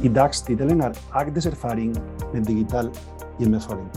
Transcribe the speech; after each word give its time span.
I 0.00 0.08
dagstittelen 0.08 0.78
er 0.80 0.94
Agders 1.12 1.44
erfaring 1.44 1.90
med 2.32 2.46
digital 2.48 2.86
hjemmeføling. 3.36 3.88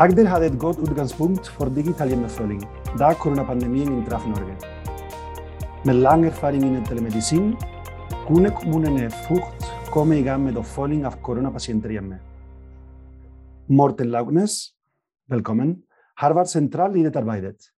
Agder 0.00 0.30
hadde 0.30 0.46
et 0.48 0.56
godt 0.58 0.80
utgangspunkt 0.80 1.50
for 1.52 1.68
digital 1.68 2.08
hjemmeføling 2.14 2.62
da 2.96 3.10
koronapandemien 3.20 3.92
inntraff 3.92 4.24
Norge. 4.24 4.56
Med 5.84 6.00
lang 6.00 6.24
erfaring 6.24 6.64
innen 6.64 6.88
telemedisin 6.88 7.52
kunne 8.24 8.54
kommunene 8.56 9.10
fort 9.28 9.68
komme 9.92 10.16
i 10.16 10.24
gang 10.24 10.48
med 10.48 10.56
oppfølging 10.56 11.04
av 11.04 11.20
koronapasienter 11.20 11.92
hjemme. 11.92 12.16
Morten 13.68 14.08
Laugnes, 14.16 14.72
velkommen, 15.28 15.82
har 16.16 16.32
vært 16.32 16.56
sentral 16.56 16.96
i 16.96 17.04
dette 17.04 17.20
arbeidet 17.20 17.68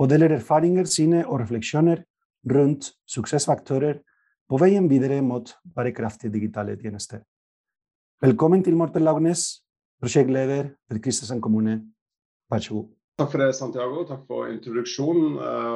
og 0.00 0.10
deler 0.10 0.34
erfaringer 0.34 0.90
sine 0.90 1.22
og 1.28 1.44
refleksjoner 1.44 2.02
rundt 2.50 2.90
suksessfaktorer 3.06 4.00
på 4.50 4.58
veien 4.58 4.88
videre 4.90 5.20
mot 5.22 5.46
bærekraftige 5.76 6.32
digitale 6.34 6.74
tjenester. 6.74 7.20
Velkommen 8.20 8.64
til 8.66 8.74
Morten 8.74 9.04
Laugnes, 9.06 9.62
prosjektleder 10.02 10.72
for 10.88 10.98
Kristiansand 10.98 11.42
kommune. 11.42 11.76
Vær 12.50 12.58
så 12.58 12.74
god. 12.74 12.88
Takk 13.20 13.34
for 13.34 13.42
det, 13.42 13.52
Santiago. 13.52 14.02
Takk 14.08 14.22
for 14.24 14.48
introduksjonen. 14.48 15.34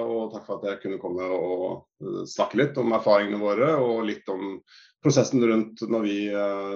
Og 0.09 0.31
takk 0.33 0.47
for 0.47 0.63
at 0.63 0.71
jeg 0.71 0.79
kunne 0.81 1.01
komme 1.03 1.27
og 1.29 2.25
snakke 2.31 2.57
litt 2.57 2.79
om 2.81 2.95
erfaringene 2.97 3.37
våre 3.43 3.75
og 3.85 4.07
litt 4.09 4.31
om 4.33 4.55
prosessen 5.05 5.45
rundt 5.45 5.83
når 5.85 6.07
vi 6.07 6.17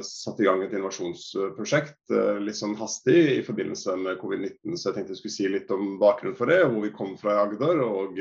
satte 0.04 0.44
i 0.44 0.48
gang 0.50 0.60
et 0.60 0.74
innovasjonsprosjekt 0.76 2.12
litt 2.44 2.58
sånn 2.60 2.76
hastig 2.76 3.16
i 3.38 3.40
forbindelse 3.46 3.96
med 3.96 4.20
covid-19. 4.20 4.76
Så 4.76 4.90
jeg 4.90 4.98
tenkte 4.98 5.16
jeg 5.16 5.22
skulle 5.22 5.36
si 5.38 5.48
litt 5.54 5.72
om 5.72 5.96
bakgrunnen 6.02 6.36
for 6.36 6.52
det, 6.52 6.60
hvor 6.68 6.84
vi 6.84 6.92
kom 7.00 7.16
fra 7.16 7.38
i 7.38 7.42
Agder 7.46 7.80
og 7.86 8.20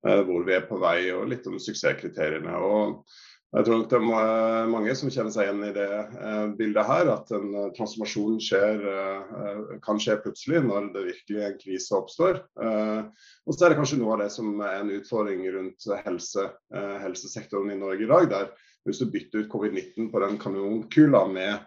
hvor 0.00 0.48
vi 0.48 0.56
er 0.56 0.64
på 0.70 0.80
vei, 0.80 0.98
og 1.12 1.28
litt 1.28 1.44
om 1.52 1.60
suksesskriteriene. 1.60 2.56
Og 2.64 3.04
jeg 3.54 3.66
tror 3.68 3.82
det 3.86 3.98
er 4.18 4.70
mange 4.72 4.94
som 4.98 5.10
kjenner 5.14 5.30
seg 5.30 5.46
igjen 5.46 5.60
i 5.68 5.74
det 5.76 6.54
bildet 6.58 6.88
her, 6.88 7.10
at 7.12 7.28
en 7.36 7.52
transformasjon 7.76 8.40
skjer, 8.42 8.80
kan 9.84 10.00
skje 10.02 10.16
plutselig 10.24 10.64
når 10.64 10.88
det 10.94 11.04
virkelig 11.06 11.44
en 11.46 11.60
krise 11.60 11.94
oppstår. 11.94 12.40
Og 12.58 13.54
så 13.54 13.60
er 13.60 13.70
det 13.70 13.78
kanskje 13.78 14.00
noe 14.00 14.16
av 14.16 14.24
det 14.24 14.30
som 14.34 14.58
er 14.58 14.80
en 14.80 14.90
utfordring 14.96 15.44
rundt 15.54 15.86
helse, 16.02 16.48
helsesektoren 17.04 17.70
i 17.70 17.78
Norge 17.78 18.02
i 18.02 18.10
dag, 18.10 18.26
der 18.32 18.50
hvis 18.88 19.04
du 19.04 19.06
bytter 19.14 19.44
ut 19.44 19.52
covid-19 19.54 20.10
på 20.10 20.24
den 20.24 20.34
kanonkula 20.42 21.22
med, 21.30 21.62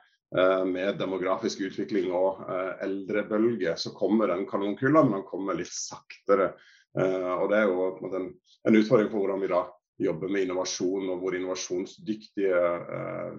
med 0.67 0.99
demografisk 0.99 1.63
utvikling 1.69 2.11
og 2.11 2.44
eldrebølge, 2.83 3.77
så 3.79 3.95
kommer 3.95 4.27
den 4.33 4.44
kanonkula, 4.49 5.07
men 5.07 5.22
den 5.22 5.25
kommer 5.31 5.55
litt 5.55 5.72
saktere. 5.72 6.51
Og 6.97 7.47
det 7.47 7.63
er 7.63 7.72
jo 7.72 7.89
en, 8.11 8.31
en 8.67 8.79
utfordring 8.83 9.07
for 9.13 9.23
hvordan 9.23 9.44
vi 9.47 9.55
da 9.55 9.63
jobber 10.02 10.30
med 10.30 10.45
innovasjon 10.45 11.09
og 11.09 11.22
hvor 11.22 11.36
innovasjonsdyktige 11.38 12.62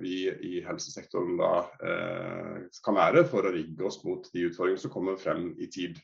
vi 0.01 0.15
i 0.27 0.61
helsesektoren 0.67 1.37
da 1.39 1.53
kan 2.85 2.99
være 2.99 3.25
for 3.31 3.47
å 3.47 3.53
rigge 3.55 3.87
oss 3.87 4.01
mot 4.03 4.27
de 4.35 4.49
utfordringene 4.49 4.83
som 4.83 4.93
kommer 4.95 5.21
frem 5.21 5.53
i 5.63 5.69
tid. 5.71 6.01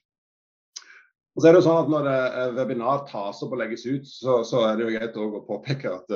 Og 1.34 1.42
så 1.42 1.48
er 1.48 1.56
det 1.56 1.62
jo 1.62 1.66
sånn 1.66 1.80
at 1.82 1.90
Når 1.90 2.58
webinar 2.60 3.06
tas 3.10 3.42
opp 3.42 3.56
og 3.56 3.58
legges 3.64 3.86
ut, 3.88 4.06
så, 4.06 4.42
så 4.46 4.62
er 4.68 4.76
det 4.78 4.86
jo 4.86 4.94
greit 4.94 5.18
å 5.18 5.42
påpeke 5.48 5.96
at 5.96 6.14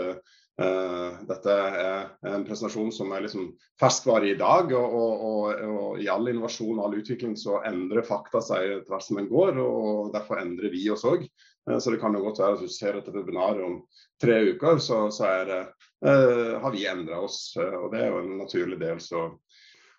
Uh, 0.59 1.21
dette 1.29 1.53
er 1.55 2.09
en 2.27 2.43
presentasjon 2.43 2.89
som 2.91 3.13
er 3.15 3.23
liksom 3.23 3.53
ferskvare 3.79 4.33
i 4.33 4.39
dag, 4.39 4.73
og, 4.75 4.97
og, 4.99 5.61
og, 5.63 6.01
i 6.03 6.09
all 6.11 6.27
innovasjon 6.33 6.81
og 6.81 6.89
all 6.89 6.97
utvikling 6.99 7.37
så 7.39 7.61
endrer 7.69 8.07
fakta 8.07 8.43
seg 8.43 8.83
tvers 8.89 9.07
som 9.07 9.21
en 9.23 9.29
går, 9.31 9.61
og 9.63 10.11
derfor 10.17 10.43
endrer 10.43 10.75
vi 10.75 10.83
oss 10.91 11.07
òg. 11.07 11.23
Uh, 11.69 11.79
så 11.79 11.95
det 11.95 12.01
kan 12.03 12.17
jo 12.17 12.25
godt 12.27 12.43
være 12.43 12.59
at 12.59 12.65
du 12.67 12.73
ser 12.75 12.99
dette 12.99 13.15
webinaret 13.15 13.63
om 13.63 13.81
tre 14.19 14.41
uker, 14.51 14.83
så, 14.83 15.05
så 15.15 15.31
er, 15.31 15.55
uh, 16.03 16.59
har 16.65 16.75
vi 16.75 16.89
endra 16.91 17.23
oss. 17.29 17.53
og 17.59 17.93
det 17.95 18.03
er 18.03 18.11
jo 18.11 18.25
en 18.25 18.35
naturlig 18.43 18.81
del. 18.83 18.99
så 18.99 19.29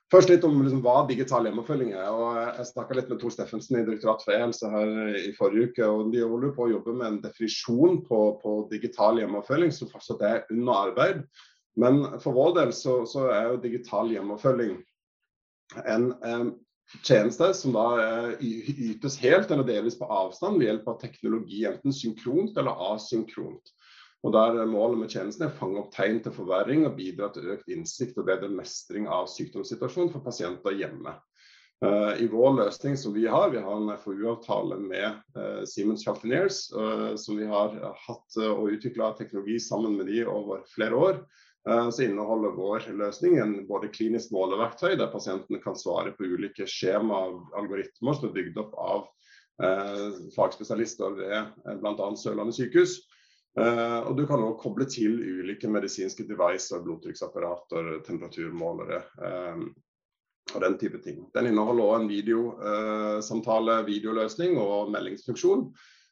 Først 0.10 0.32
litt 0.32 0.46
om 0.48 0.56
liksom, 0.64 0.82
hva 0.82 1.04
digital 1.06 1.46
hjemmeoppfølging 1.46 1.92
er. 1.94 2.08
og 2.10 2.38
Jeg 2.58 2.70
snakka 2.72 2.96
litt 2.98 3.12
med 3.12 3.20
Tor 3.22 3.34
Steffensen 3.34 3.78
i 3.78 3.84
Direktoratet 3.86 4.26
for 4.26 4.34
e-helse 4.34 4.72
her 4.74 4.94
i 5.20 5.34
forrige 5.38 5.70
uke. 5.70 5.86
og 5.86 6.10
De 6.16 6.24
holder 6.24 6.56
på 6.56 6.66
å 6.66 6.72
jobbe 6.72 6.96
med 6.98 7.08
en 7.08 7.20
definisjon 7.28 8.02
på, 8.08 8.22
på 8.42 8.56
digital 8.72 9.22
hjemmeoppfølging 9.22 9.76
som 9.76 9.92
fortsatt 9.92 10.26
er 10.26 10.42
under 10.50 10.90
arbeid. 10.90 11.22
Men 11.80 12.02
for 12.24 12.34
vår 12.34 12.56
del 12.58 12.74
så, 12.74 13.04
så 13.10 13.28
er 13.30 13.52
jo 13.52 13.62
digital 13.62 14.10
hjemmeoppfølging 14.10 14.80
en, 15.86 16.10
eh, 16.26 16.50
tjeneste 17.06 17.52
som 17.54 17.76
da 17.76 17.86
ytes 18.42 19.20
helt 19.22 19.52
eller 19.54 19.68
delvis 19.68 20.00
på 20.00 20.08
avstand 20.10 20.58
ved 20.58 20.72
hjelp 20.72 20.88
av 20.90 20.98
teknologi, 21.04 21.60
enten 21.70 21.94
synkront 21.94 22.58
eller 22.58 22.82
asynkront. 22.96 23.70
Og 24.28 24.34
der 24.36 24.66
Målet 24.68 25.00
med 25.00 25.14
tjenesten 25.14 25.46
er 25.46 25.54
å 25.54 25.60
fange 25.62 25.80
opp 25.80 25.94
tegn 25.96 26.20
til 26.24 26.34
forverring 26.36 26.84
og 26.88 26.98
bidra 26.98 27.30
til 27.32 27.54
økt 27.54 27.70
innsikt 27.72 28.18
og 28.20 28.28
bedre 28.28 28.50
mestring 28.52 29.08
av 29.08 29.30
sykdomssituasjonen 29.32 30.12
for 30.12 30.26
pasienter 30.26 30.76
hjemme. 30.76 31.16
Uh, 31.80 32.12
I 32.20 32.28
vår 32.28 32.58
løsning 32.58 32.98
som 33.00 33.14
vi 33.16 33.24
har, 33.32 33.54
vi 33.54 33.62
har 33.64 33.76
en 33.78 33.94
FoU-avtale 34.02 34.76
med 34.84 35.22
uh, 35.38 35.62
Siemens 35.64 36.04
Healthineers, 36.04 36.66
uh, 36.76 37.14
som 37.16 37.40
vi 37.40 37.48
har 37.48 37.78
hatt 37.96 38.40
og 38.44 38.74
utvikla 38.76 39.14
teknologi 39.16 39.56
sammen 39.64 39.96
med 39.96 40.12
de 40.12 40.26
over 40.28 40.66
flere 40.74 41.06
år. 41.06 41.22
Så 41.70 42.06
inneholder 42.06 42.54
vår 42.56 42.86
løsning 42.98 43.34
en 43.38 43.52
både 43.68 43.90
klinisk 43.94 44.32
måleverktøy, 44.34 44.94
der 44.98 45.12
pasientene 45.12 45.60
kan 45.62 45.76
svare 45.78 46.14
på 46.16 46.24
ulike 46.26 46.64
skjema 46.66 47.18
og 47.28 47.52
algoritmer 47.60 48.16
som 48.16 48.30
er 48.30 48.32
bygd 48.38 48.62
opp 48.64 48.78
av 48.80 49.04
fagspesialister 50.34 51.18
ved 51.20 51.52
bl.a. 51.84 52.08
Sørlandet 52.18 52.58
sykehus. 52.58 52.96
Uh, 53.58 54.06
og 54.06 54.18
du 54.18 54.26
kan 54.30 54.42
også 54.44 54.62
koble 54.62 54.86
til 54.86 55.16
ulike 55.42 55.70
medisinske 55.72 56.24
devices, 56.30 56.84
blodtrykksapparater, 56.86 57.96
temperaturmålere 58.06 59.00
um, 59.26 59.64
og 60.54 60.62
den 60.64 60.78
type 60.82 61.02
ting. 61.02 61.24
Den 61.34 61.50
inneholder 61.50 61.84
også 61.88 62.02
en 62.04 62.12
videosamtale, 62.12 63.80
uh, 63.82 63.88
videoløsning 63.90 64.60
og 64.62 64.92
meldingsfunksjon. 64.94 65.66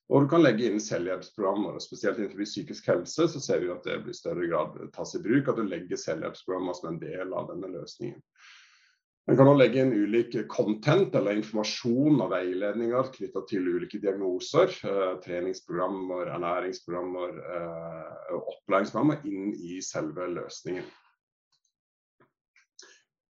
Og 0.08 0.24
du 0.24 0.30
kan 0.32 0.44
legge 0.44 0.70
inn 0.70 0.80
selvhjelpsprogrammer. 0.80 1.82
Spesielt 1.84 2.20
innenfor 2.22 2.48
psykisk 2.48 2.86
helse 2.88 3.28
så 3.28 3.42
ser 3.44 3.60
vi 3.64 3.72
at 3.74 3.84
det 3.84 4.00
blir 4.06 4.16
større 4.16 4.48
grad 4.48 4.78
tas 4.96 5.18
i 5.18 5.24
bruk. 5.24 5.50
At 5.52 5.60
du 5.60 5.68
legger 5.68 6.00
selvhjelpsprogrammer 6.00 6.78
som 6.78 6.94
en 6.94 7.02
del 7.02 7.34
av 7.36 7.50
denne 7.52 7.74
løsningen. 7.74 8.22
En 9.28 9.36
kan 9.36 9.50
også 9.52 9.60
legge 9.60 9.82
inn 9.84 9.90
ulik 9.92 10.36
content 10.48 11.16
eller 11.20 11.36
informasjon 11.36 12.22
og 12.24 12.30
veiledninger 12.32 13.10
knytta 13.12 13.42
til 13.50 13.66
ulike 13.68 14.00
diagnoser. 14.00 14.72
Eh, 14.88 15.18
treningsprogrammer, 15.26 16.32
ernæringsprogrammer, 16.32 17.34
eh, 17.58 18.38
opplæringsprogrammer 18.38 19.28
inn 19.28 19.52
i 19.52 19.82
selve 19.84 20.30
løsningen. 20.32 20.88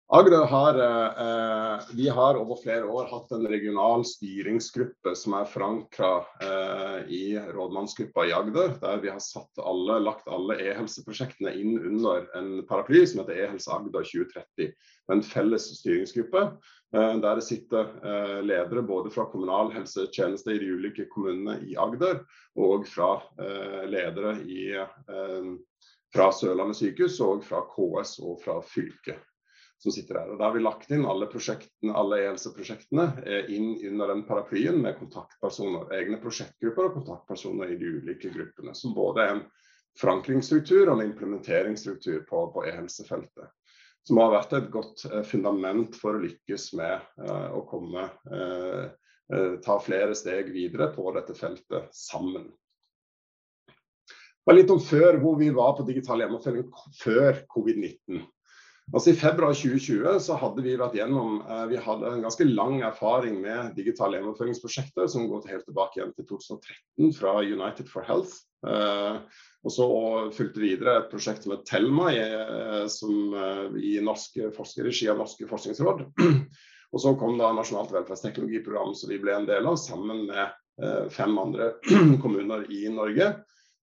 Agder 0.10 0.46
har, 0.46 0.76
eh, 0.80 1.82
vi 1.94 2.10
har 2.10 2.36
over 2.36 2.56
flere 2.56 2.86
år 2.86 3.10
hatt 3.12 3.32
en 3.36 3.48
regional 3.48 4.06
styringsgruppe 4.08 5.12
som 5.20 5.34
er 5.36 5.50
forankra 5.52 6.12
eh, 6.46 7.12
i 7.12 7.24
rådmannsgruppa 7.36 8.24
i 8.30 8.32
Agder. 8.32 8.78
Der 8.80 9.02
vi 9.04 9.12
har 9.12 9.20
alle, 9.60 10.00
lagt 10.00 10.32
alle 10.32 10.56
e-helseprosjektene 10.64 11.52
inn 11.60 11.76
under 11.76 12.24
en 12.40 12.64
paraply 12.72 13.04
som 13.04 13.20
heter 13.20 13.36
E-helse 13.36 13.76
Agder 13.76 14.08
2030. 14.08 14.72
En 15.12 15.26
felles 15.28 15.68
styringsgruppe 15.82 16.46
eh, 16.96 17.14
der 17.20 17.42
det 17.42 17.48
sitter 17.52 17.92
eh, 18.00 18.40
ledere 18.48 18.88
både 18.88 19.12
fra 19.12 19.28
kommunal 19.28 19.76
helsetjeneste 19.76 20.56
i 20.56 20.64
de 20.64 20.72
ulike 20.78 21.12
kommunene 21.12 21.60
i 21.68 21.76
Agder, 21.76 22.24
og 22.56 22.88
fra 22.88 23.18
eh, 23.44 23.84
ledere 23.92 24.38
i, 24.48 24.70
eh, 24.72 25.56
fra 26.16 26.32
Sørlandet 26.32 26.80
sykehus 26.80 27.20
og 27.28 27.44
fra 27.44 27.66
KS 27.76 28.22
og 28.24 28.40
fra 28.48 28.62
fylket 28.64 29.27
som 29.78 29.92
sitter 29.92 30.20
der. 30.20 30.32
Og 30.34 30.40
Da 30.40 30.50
har 30.50 30.56
vi 30.56 30.64
lagt 30.64 30.92
inn 30.92 31.06
alle 31.06 31.28
prosjektene, 31.30 31.94
alle 31.94 32.22
e-helseprosjektene 32.24 33.08
eh, 33.26 33.50
inn 33.54 33.76
under 33.92 34.14
den 34.14 34.26
paraplyen 34.28 34.80
med 34.82 34.98
kontaktpersoner, 35.00 35.90
egne 35.98 36.20
prosjektgrupper 36.22 36.90
og 36.90 37.00
kontaktpersoner 37.00 37.74
i 37.74 37.80
de 37.80 37.94
ulike 38.00 38.32
gruppene. 38.34 38.74
Som 38.78 38.96
både 38.98 39.24
er 39.24 39.36
en 39.36 39.44
forankringsstruktur 40.02 40.88
og 40.88 40.98
en 40.98 41.08
implementeringsstruktur 41.10 42.24
på, 42.30 42.44
på 42.54 42.66
e-helsefeltet. 42.70 43.52
Som 44.08 44.22
har 44.22 44.32
vært 44.32 44.56
et 44.58 44.70
godt 44.74 45.04
eh, 45.12 45.26
fundament 45.28 45.98
for 46.00 46.18
å 46.18 46.24
lykkes 46.24 46.72
med 46.80 47.04
uh, 47.28 47.50
å 47.58 47.66
komme 47.68 48.06
uh, 48.32 48.88
uh, 49.34 49.58
ta 49.64 49.76
flere 49.84 50.16
steg 50.16 50.54
videre 50.56 50.88
på 50.96 51.12
dette 51.18 51.36
feltet 51.36 51.92
sammen. 51.94 52.48
Og 54.48 54.56
litt 54.56 54.72
om 54.72 54.80
før, 54.80 55.20
hvor 55.20 55.36
vi 55.36 55.50
var 55.52 55.74
på 55.76 55.84
digital 55.90 56.24
gjennomføring 56.24 56.70
før 57.02 57.42
covid-19. 57.52 58.22
Altså 58.96 59.12
I 59.12 59.18
februar 59.20 59.52
2020 59.52 60.20
så 60.24 60.36
hadde 60.40 60.64
vi 60.64 60.78
vært 60.80 60.96
gjennom 60.96 61.42
eh, 61.44 61.66
vi 61.74 61.80
hadde 61.84 62.08
en 62.08 62.22
ganske 62.24 62.46
lang 62.48 62.80
erfaring 62.88 63.42
med 63.44 63.74
digitale 63.76 64.16
gjennomføringsprosjekter 64.16 65.10
som 65.12 65.26
går 65.28 65.50
helt 65.52 65.68
tilbake 65.68 66.00
igjen 66.00 66.14
til 66.16 66.28
2013 66.30 67.12
fra 67.18 67.34
United 67.44 67.92
for 67.92 68.08
Health. 68.08 68.38
Eh, 68.64 69.18
og 69.68 69.74
så 69.76 69.88
fulgte 70.38 70.64
videre 70.64 71.02
et 71.02 71.10
prosjekt 71.12 71.44
som 71.44 71.58
het 71.58 71.66
Telma 71.68 72.14
i, 72.16 72.22
eh, 72.24 72.86
som, 72.92 73.36
i 73.76 73.98
norske 74.00 74.54
forskerregi 74.56 75.12
av 75.12 75.20
Norske 75.20 75.50
forskningsråd. 75.52 76.06
og 76.94 77.04
så 77.04 77.14
kom 77.20 77.36
da 77.42 77.52
Nasjonalt 77.58 77.92
velferdsteknologiprogram 77.92 78.96
som 78.96 79.12
vi 79.12 79.20
ble 79.20 79.36
en 79.36 79.50
del 79.52 79.68
av, 79.68 79.76
sammen 79.82 80.30
med 80.32 80.64
fem 81.10 81.34
andre 81.42 81.72
kommuner 82.24 82.68
i 82.72 82.86
Norge. 82.94 83.32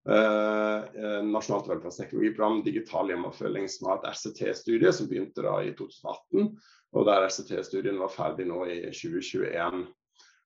Nasjonalt 0.04 1.68
velferdsteknologiprogram 1.70 2.58
digital 2.66 3.08
hjemmeoppfølging 3.08 3.70
som 3.72 3.88
har 3.88 4.02
et 4.02 4.10
RCT-studie 4.12 4.92
som 4.92 5.08
begynte 5.08 5.44
da 5.46 5.54
i 5.64 5.72
2018. 5.78 6.50
Og 6.94 7.06
der 7.08 7.26
RCT-studien 7.26 7.98
var 8.02 8.12
ferdig 8.12 8.46
nå 8.50 8.66
i 8.68 8.80
2021. 8.92 9.86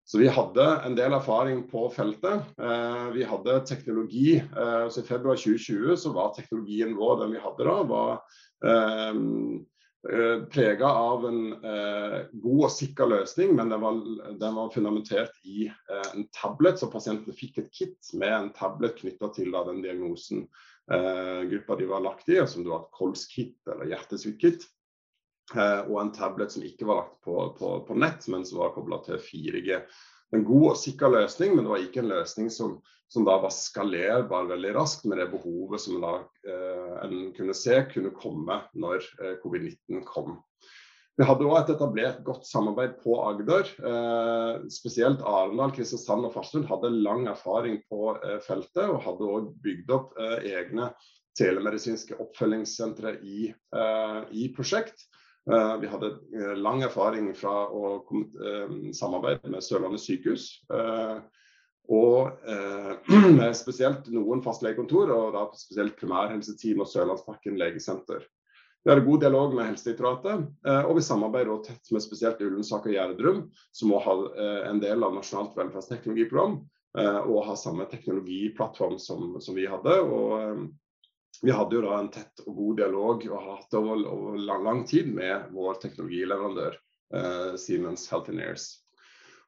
Så 0.08 0.18
vi 0.18 0.28
hadde 0.32 0.64
en 0.88 0.94
del 0.96 1.12
erfaring 1.12 1.66
på 1.68 1.82
feltet. 1.92 2.46
Eh, 2.56 3.08
vi 3.12 3.26
hadde 3.28 3.58
teknologi. 3.68 4.38
Eh, 4.38 4.86
så 4.88 5.02
I 5.02 5.08
februar 5.10 5.36
2020 5.36 5.98
så 6.00 6.12
var 6.14 6.32
teknologien 6.32 6.94
vår, 6.96 7.18
den 7.20 7.34
vi 7.36 7.42
hadde 7.42 7.66
da, 7.68 7.74
var 7.90 8.14
eh, 10.12 10.44
prega 10.52 10.86
av 10.86 11.26
en 11.28 11.40
eh, 11.52 12.16
god 12.32 12.64
og 12.68 12.72
sikker 12.74 13.10
løsning, 13.12 13.54
men 13.58 13.72
den 13.72 13.82
var, 13.82 14.00
den 14.40 14.56
var 14.58 14.72
fundamentert 14.74 15.36
i 15.44 15.68
eh, 15.68 16.08
en 16.14 16.26
tablet. 16.36 16.80
Så 16.80 16.90
pasientene 16.92 17.36
fikk 17.36 17.60
et 17.62 17.70
kit 17.74 18.12
med 18.18 18.34
en 18.34 18.50
tablet 18.56 18.98
knytta 18.98 19.30
til 19.36 19.52
da, 19.54 19.64
den 19.68 19.82
diagnosen 19.84 20.46
eh, 20.92 21.46
gruppa 21.52 21.78
de 21.78 21.88
var 21.92 22.04
lagt 22.06 22.28
i, 22.32 22.40
som 22.46 22.66
var 22.68 22.86
et 22.86 22.98
kolskit 22.98 23.72
eller 23.72 23.92
hjertesvikt-kit. 23.92 24.68
Eh, 25.56 25.80
og 25.88 26.02
en 26.02 26.12
tablet 26.12 26.52
som 26.52 26.64
ikke 26.64 26.88
var 26.88 27.02
lagt 27.02 27.18
på, 27.24 27.40
på, 27.58 27.74
på 27.88 27.98
nett, 27.98 28.26
men 28.32 28.44
som 28.48 28.60
var 28.62 28.74
kobla 28.76 29.00
til 29.06 29.20
4G. 29.22 29.80
En 30.36 30.44
god 30.44 30.66
og 30.74 30.80
sikker 30.80 31.12
løsning, 31.14 31.54
men 31.56 31.64
det 31.64 31.72
var 31.72 31.84
ikke 31.84 32.02
en 32.02 32.10
løsning 32.10 32.50
som, 32.52 32.78
som 33.08 33.24
da 33.24 33.38
var 33.40 33.54
skalerbar 33.54 34.50
veldig 34.50 34.74
raskt 34.76 35.06
med 35.08 35.22
det 35.22 35.30
behovet 35.32 35.80
som 35.80 36.02
da, 36.04 36.18
eh, 36.44 36.98
en 37.06 37.30
kunne 37.36 37.56
se 37.56 37.78
kunne 37.94 38.12
komme 38.16 38.60
når 38.76 39.00
eh, 39.22 39.38
covid-19 39.44 40.04
kom. 40.08 40.36
Vi 41.18 41.26
hadde 41.26 41.46
òg 41.48 41.56
et 41.58 41.70
etablert 41.72 42.18
godt 42.22 42.44
samarbeid 42.46 43.00
på 43.02 43.16
Agder. 43.26 43.66
Eh, 43.66 44.66
spesielt 44.70 45.24
Arendal, 45.26 45.72
Kristiansand 45.74 46.28
og 46.28 46.36
Farsund 46.36 46.68
hadde 46.70 46.92
lang 46.94 47.24
erfaring 47.26 47.80
på 47.90 48.12
eh, 48.20 48.36
feltet, 48.44 48.84
og 48.84 49.02
hadde 49.02 49.26
òg 49.26 49.48
bygd 49.64 49.90
opp 49.96 50.12
eh, 50.14 50.36
egne 50.52 50.92
telemedisinske 51.38 52.16
oppfølgingssentre 52.22 53.12
i, 53.22 53.44
i 54.34 54.46
prosjekt. 54.56 55.04
Eh, 55.52 55.80
vi 55.80 55.86
hadde 55.86 56.06
eh, 56.06 56.56
lang 56.56 56.82
erfaring 56.84 57.30
fra 57.36 57.52
å 57.72 57.92
eh, 57.96 58.72
samarbeide 58.92 59.48
med 59.48 59.64
Sørlandet 59.64 60.02
sykehus. 60.04 60.50
Og 61.88 62.42
med 63.38 63.54
spesielt 63.56 64.10
noen 64.12 64.42
fastlegekontor, 64.44 65.08
og 65.08 65.30
da 65.32 65.46
spesielt 65.56 65.96
primærhelseteam 65.96 66.82
og 66.84 66.90
Sørlandsparken 66.90 67.56
legesenter. 67.56 68.26
Vi 68.84 68.92
har 68.92 69.00
god 69.06 69.22
dialog 69.24 69.54
med 69.56 69.70
Helsedirektoratet, 69.70 70.44
og 70.84 70.92
vi 70.98 71.04
samarbeider 71.06 71.50
også 71.54 71.72
tett 71.72 71.90
med 71.96 72.04
spesielt 72.04 72.42
Ullensak 72.44 72.84
og 72.86 72.92
Gjerdrum, 72.92 73.40
som 73.74 73.94
også 73.96 74.04
har 74.04 74.68
en 74.68 74.82
del 74.84 75.02
av 75.04 75.16
Nasjonalt 75.16 75.56
velferdsteknologiprogram, 75.56 76.58
og 77.24 77.40
har 77.48 77.58
samme 77.58 77.88
teknologiplattform 77.88 79.00
som, 79.00 79.34
som 79.40 79.56
vi 79.56 79.66
hadde. 79.68 79.96
og 80.04 80.68
vi 81.42 81.54
hadde 81.54 81.76
jo 81.76 81.84
da 81.84 82.00
en 82.00 82.10
tett 82.12 82.42
og 82.46 82.56
god 82.56 82.80
dialog 82.80 83.24
og 83.28 83.38
har 83.38 83.56
hatt 83.60 83.78
over, 83.78 84.02
over 84.10 84.36
lang, 84.42 84.64
lang, 84.66 84.84
tid 84.88 85.10
med 85.14 85.52
vår 85.54 85.78
teknologileverandør 85.84 86.76
eh, 87.14 87.56
Siemens 87.60 88.08
Healthineers. 88.10 88.68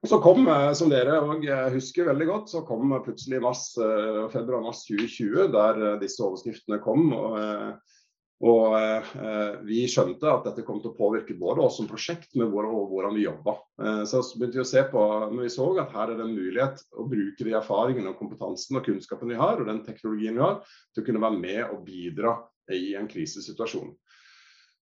Og 0.00 0.08
så 0.08 0.20
kom, 0.22 0.46
eh, 0.48 0.70
som 0.78 0.92
dere 0.92 1.18
og 1.20 1.44
husker 1.74 2.08
veldig 2.08 2.28
godt, 2.30 2.52
så 2.52 2.62
kom 2.68 2.94
plutselig 3.04 3.42
mars, 3.42 3.64
eh, 3.78 4.22
februar-mars 4.32 4.84
2020, 4.86 5.50
der 5.56 5.82
eh, 5.86 5.98
disse 6.04 6.22
overskriftene 6.24 6.80
kom. 6.84 7.10
og 7.16 7.40
eh, 7.40 7.98
og 8.40 8.74
eh, 8.78 9.56
Vi 9.68 9.82
skjønte 9.90 10.28
at 10.30 10.46
dette 10.48 10.64
kom 10.64 10.78
til 10.80 10.94
å 10.94 10.96
påvirke 10.96 11.36
både 11.36 11.60
oss 11.66 11.76
som 11.76 11.88
prosjekt, 11.90 12.32
men 12.40 12.48
hvor, 12.52 12.68
og 12.68 12.88
hvordan 12.88 13.16
vi 13.18 13.26
jobba. 13.26 13.56
Eh, 13.82 14.02
så 14.08 14.22
begynte 14.32 14.60
vi 14.60 14.64
å 14.64 14.70
se 14.70 14.84
på, 14.88 15.02
når 15.28 15.44
vi 15.44 15.52
så 15.52 15.66
at 15.82 15.92
her 15.96 16.12
er 16.14 16.16
det 16.16 16.24
en 16.24 16.38
mulighet 16.38 16.80
å 16.96 17.04
bruke 17.10 17.44
de 17.46 17.56
erfaringene, 17.58 18.14
og 18.14 18.20
kompetansen 18.22 18.80
og 18.80 18.86
kunnskapen 18.88 19.32
vi 19.32 19.40
har, 19.40 19.60
og 19.60 19.68
den 19.68 19.82
teknologien 19.84 20.40
vi 20.40 20.44
har, 20.46 20.62
til 20.94 21.04
å 21.04 21.10
kunne 21.10 21.24
være 21.26 21.42
med 21.42 21.60
og 21.66 21.84
bidra 21.84 22.38
i 22.72 22.94
en 22.96 23.10
krisesituasjon. 23.10 23.92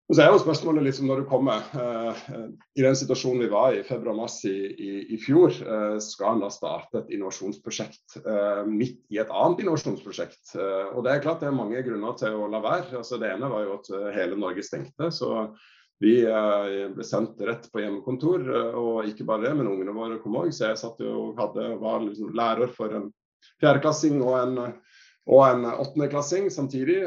Og 0.09 0.17
så 0.17 0.25
er 0.25 0.31
jo 0.33 0.41
spørsmålet 0.41 0.87
liksom 0.87 1.11
når 1.11 1.21
du 1.21 1.27
kommer 1.29 1.65
eh, 1.77 2.21
i 2.81 2.85
den 2.85 2.97
situasjonen 2.97 3.43
vi 3.45 3.51
var 3.53 3.75
i 3.77 3.83
februar-mars 3.85 4.39
i, 4.49 4.55
i, 4.73 4.93
i, 5.13 5.19
fjor, 5.21 5.53
eh, 5.53 5.97
skal 6.01 6.39
en 6.39 6.45
da 6.47 6.49
starte 6.53 7.03
et 7.03 7.11
innovasjonsprosjekt 7.13 8.17
eh, 8.23 8.63
midt 8.65 9.03
i 9.13 9.21
et 9.21 9.29
annet 9.29 9.61
innovasjonsprosjekt. 9.67 10.55
Eh, 10.57 10.95
og 10.95 11.05
Det 11.05 11.13
er 11.13 11.25
klart 11.27 11.45
det 11.45 11.51
er 11.51 11.59
mange 11.59 11.83
grunner 11.85 12.17
til 12.17 12.39
å 12.41 12.49
la 12.49 12.61
være. 12.65 13.03
Altså, 13.03 13.19
det 13.21 13.35
ene 13.35 13.51
var 13.53 13.67
jo 13.67 13.75
at 13.77 13.91
eh, 13.99 14.09
hele 14.17 14.39
Norge 14.41 14.65
stengte. 14.65 15.11
så 15.13 15.51
vi 16.01 16.15
eh, 16.23 16.89
ble 16.95 17.05
sendt 17.05 17.45
rett 17.45 17.69
på 17.69 17.83
hjemmekontor, 17.83 18.49
og 18.81 19.11
ikke 19.11 19.27
bare 19.29 19.49
det, 19.49 19.55
men 19.59 19.69
ungene 19.69 19.93
våre 19.93 20.21
kom 20.23 20.41
òg. 20.41 20.55
Så 20.57 20.71
jeg 20.71 20.81
satt 20.81 21.05
jo 21.05 21.35
hadde, 21.37 21.69
var 21.83 22.01
liksom 22.07 22.33
lærer 22.39 22.73
for 22.73 22.97
en 22.97 23.11
fjerdeklassing 23.61 24.23
og 24.23 24.39
en, 24.41 24.59
og 25.29 25.45
en 25.51 25.69
åttendeklassing 25.75 26.49
samtidig. 26.55 27.03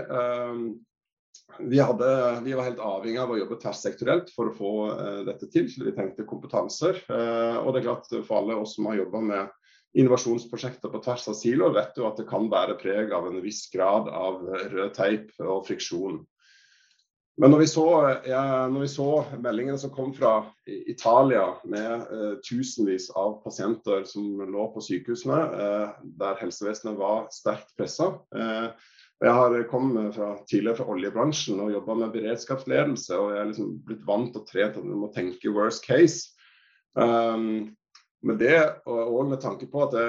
Vi, 1.60 1.80
hadde, 1.80 2.42
vi, 2.44 2.54
var 2.54 2.68
helt 2.68 2.82
avhengig 2.84 3.20
av 3.22 3.32
å 3.34 3.38
jobbe 3.40 3.58
tverrsektorielt 3.62 4.32
for 4.36 4.50
å 4.50 4.56
få 4.56 4.74
uh, 4.92 5.22
dette 5.28 5.50
til. 5.54 5.68
så 5.70 5.86
Vi 5.86 5.96
tenkte 5.96 6.28
kompetanser. 6.30 7.02
Uh, 7.10 7.62
og 7.62 7.74
det 7.74 7.82
er 7.82 7.90
klart 7.90 8.12
For 8.14 8.40
alle 8.40 8.60
oss 8.62 8.78
som 8.78 8.90
har 8.90 9.00
jobba 9.02 9.24
med 9.26 9.58
innovasjonsprosjekter 9.98 10.92
på 10.92 11.02
tvers 11.04 11.28
av 11.28 11.36
siloer, 11.36 11.74
vet 11.76 11.98
jo 12.00 12.08
at 12.08 12.20
det 12.22 12.30
kan 12.30 12.48
bære 12.52 12.78
preg 12.80 13.12
av 13.12 13.26
en 13.28 13.42
viss 13.44 13.66
grad 13.74 14.08
av 14.08 14.46
rød 14.72 14.94
teip 14.96 15.34
og 15.44 15.66
friksjon. 15.68 16.22
Men 17.42 17.52
når 17.52 17.62
vi, 17.64 17.68
så, 17.72 17.86
ja, 18.28 18.44
når 18.72 18.86
vi 18.86 18.90
så 18.92 19.10
meldingene 19.42 19.80
som 19.82 19.92
kom 19.92 20.14
fra 20.16 20.46
Italia 20.68 21.44
med 21.68 22.08
uh, 22.08 22.34
tusenvis 22.48 23.10
av 23.20 23.42
pasienter 23.44 24.08
som 24.08 24.40
lå 24.48 24.70
på 24.72 24.84
sykehusene, 24.86 25.42
der 26.22 26.40
helsevesenet 26.40 27.00
var 27.00 27.28
sterkt 27.36 27.76
pressa, 27.80 28.14
jeg 29.22 29.34
har 29.38 29.58
kommet 29.70 30.16
fra, 30.16 30.32
tidligere 30.50 30.80
fra 30.80 30.88
oljebransjen 30.96 31.60
og 31.62 31.76
jobba 31.76 31.98
med 32.00 32.16
beredskapsledelse. 32.16 33.18
Og 33.18 33.36
jeg 33.36 33.42
er 33.42 33.52
liksom 33.52 33.76
blitt 33.86 34.08
vant 34.08 34.40
og 34.40 34.48
trent 34.50 34.80
at 34.80 34.88
du 34.88 34.96
må 34.98 35.12
tenke 35.14 35.54
worst 35.54 35.86
case. 35.86 36.32
Um, 36.98 37.76
med 38.22 38.38
det, 38.38 38.58
og 38.86 39.30
med 39.30 39.40
tanke 39.42 39.66
på 39.70 39.82
at 39.88 39.96
det, 39.96 40.08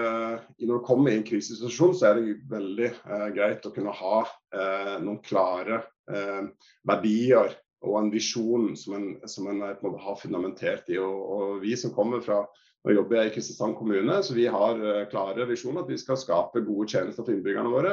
når 0.67 0.81
du 0.81 0.85
kommer 0.85 1.12
i 1.12 1.17
en 1.17 1.25
krisesituasjon, 1.25 1.94
så 1.97 2.11
er 2.11 2.19
det 2.19 2.35
veldig 2.50 2.88
eh, 2.91 3.29
greit 3.32 3.64
å 3.64 3.73
kunne 3.73 3.94
ha 3.97 4.19
eh, 4.53 4.97
noen 5.00 5.23
klare 5.25 5.79
eh, 6.12 6.43
verdier 6.88 7.55
og 7.82 7.97
en 7.99 8.11
visjon 8.12 8.75
som 8.76 8.99
en, 8.99 9.06
som 9.25 9.49
en 9.49 9.62
på 9.65 9.87
en 9.87 9.94
måte 9.94 10.05
har 10.05 10.20
fundamentert 10.20 10.93
i. 10.93 10.99
Og, 11.00 11.23
og, 11.37 11.55
vi 11.65 11.73
som 11.79 11.94
kommer 11.97 12.20
fra 12.20 12.43
og 12.82 12.97
jobber 12.97 13.29
i 13.29 13.31
Kristiansand 13.31 13.76
kommune, 13.79 14.17
så 14.26 14.35
vi 14.35 14.49
har 14.50 14.81
eh, 14.82 15.05
klare 15.11 15.47
visjoner 15.47 15.85
at 15.85 15.91
vi 15.93 16.00
skal 16.00 16.19
skape 16.19 16.65
gode 16.67 16.88
tjenester 16.91 17.23
for 17.23 17.35
innbyggerne 17.35 17.70
våre. 17.70 17.93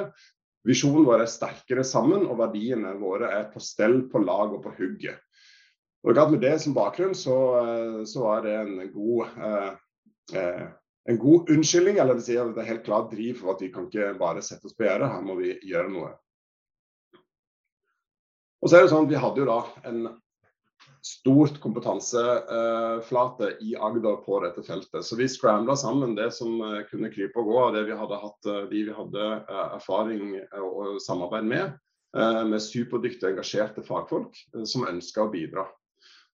Visjonen 0.67 1.05
vår 1.07 1.23
er 1.23 1.31
sterkere 1.31 1.85
sammen, 1.87 2.25
og 2.27 2.39
verdiene 2.41 2.91
våre 2.99 3.31
er 3.37 3.47
på 3.53 3.61
stell, 3.63 4.01
på 4.11 4.21
lag 4.23 4.51
og 4.55 4.63
på 4.65 4.73
hugget. 4.79 5.21
Og 6.07 6.15
Med 6.31 6.39
det 6.41 6.61
som 6.63 6.73
bakgrunn 6.73 7.15
så, 7.15 7.37
eh, 7.59 8.03
så 8.05 8.23
var 8.23 8.43
det 8.43 8.55
en 8.55 8.91
god, 8.91 9.25
eh, 9.37 9.73
eh, 10.39 10.67
en 11.09 11.17
god 11.17 11.49
unnskyldning, 11.49 11.97
eller 11.97 12.15
det 12.15 12.37
at 12.37 12.55
det 12.55 12.61
er 12.63 12.73
helt 12.73 12.85
klart 12.85 13.11
driv 13.11 13.35
for 13.39 13.53
at 13.53 13.61
vi 13.61 13.71
kan 13.71 13.87
ikke 13.87 14.17
bare 14.19 14.41
sette 14.41 14.65
oss 14.65 14.75
på 14.75 14.83
gjerdet, 14.83 15.11
her 15.11 15.21
må 15.21 15.35
vi 15.35 15.59
gjøre 15.63 15.91
noe. 15.91 16.13
Og 18.61 18.69
så 18.69 18.77
er 18.77 18.81
det 18.83 18.91
sånn 18.91 19.07
at 19.07 19.11
Vi 19.11 19.19
hadde 19.19 19.39
jo 19.39 19.47
da 19.47 19.59
en 19.87 20.07
stort 21.01 21.59
kompetanseflate 21.61 23.57
i 23.61 23.75
Agder 23.75 24.15
på 24.25 24.39
dette 24.43 24.63
feltet. 24.63 25.05
Så 25.05 25.15
vi 25.15 25.27
scrambla 25.29 25.75
sammen 25.75 26.15
det 26.15 26.31
som 26.35 26.61
eh, 26.61 26.81
kunne 26.89 27.11
krype 27.13 27.39
og 27.39 27.45
gå 27.51 27.59
av 27.63 27.73
det 27.75 27.83
vi 27.87 27.97
hadde 27.97 28.21
hatt, 28.21 28.45
eh, 28.45 28.65
de 28.71 28.83
vi 28.89 28.95
hadde 28.95 29.27
eh, 29.39 29.75
erfaring 29.79 30.39
og 30.59 31.01
samarbeid 31.03 31.47
med. 31.47 31.77
Med 32.09 32.57
superdyktige, 32.57 33.29
engasjerte 33.35 33.83
fagfolk 33.85 34.33
som 34.65 34.87
ønska 34.89 35.27
å 35.27 35.29
bidra. 35.29 35.67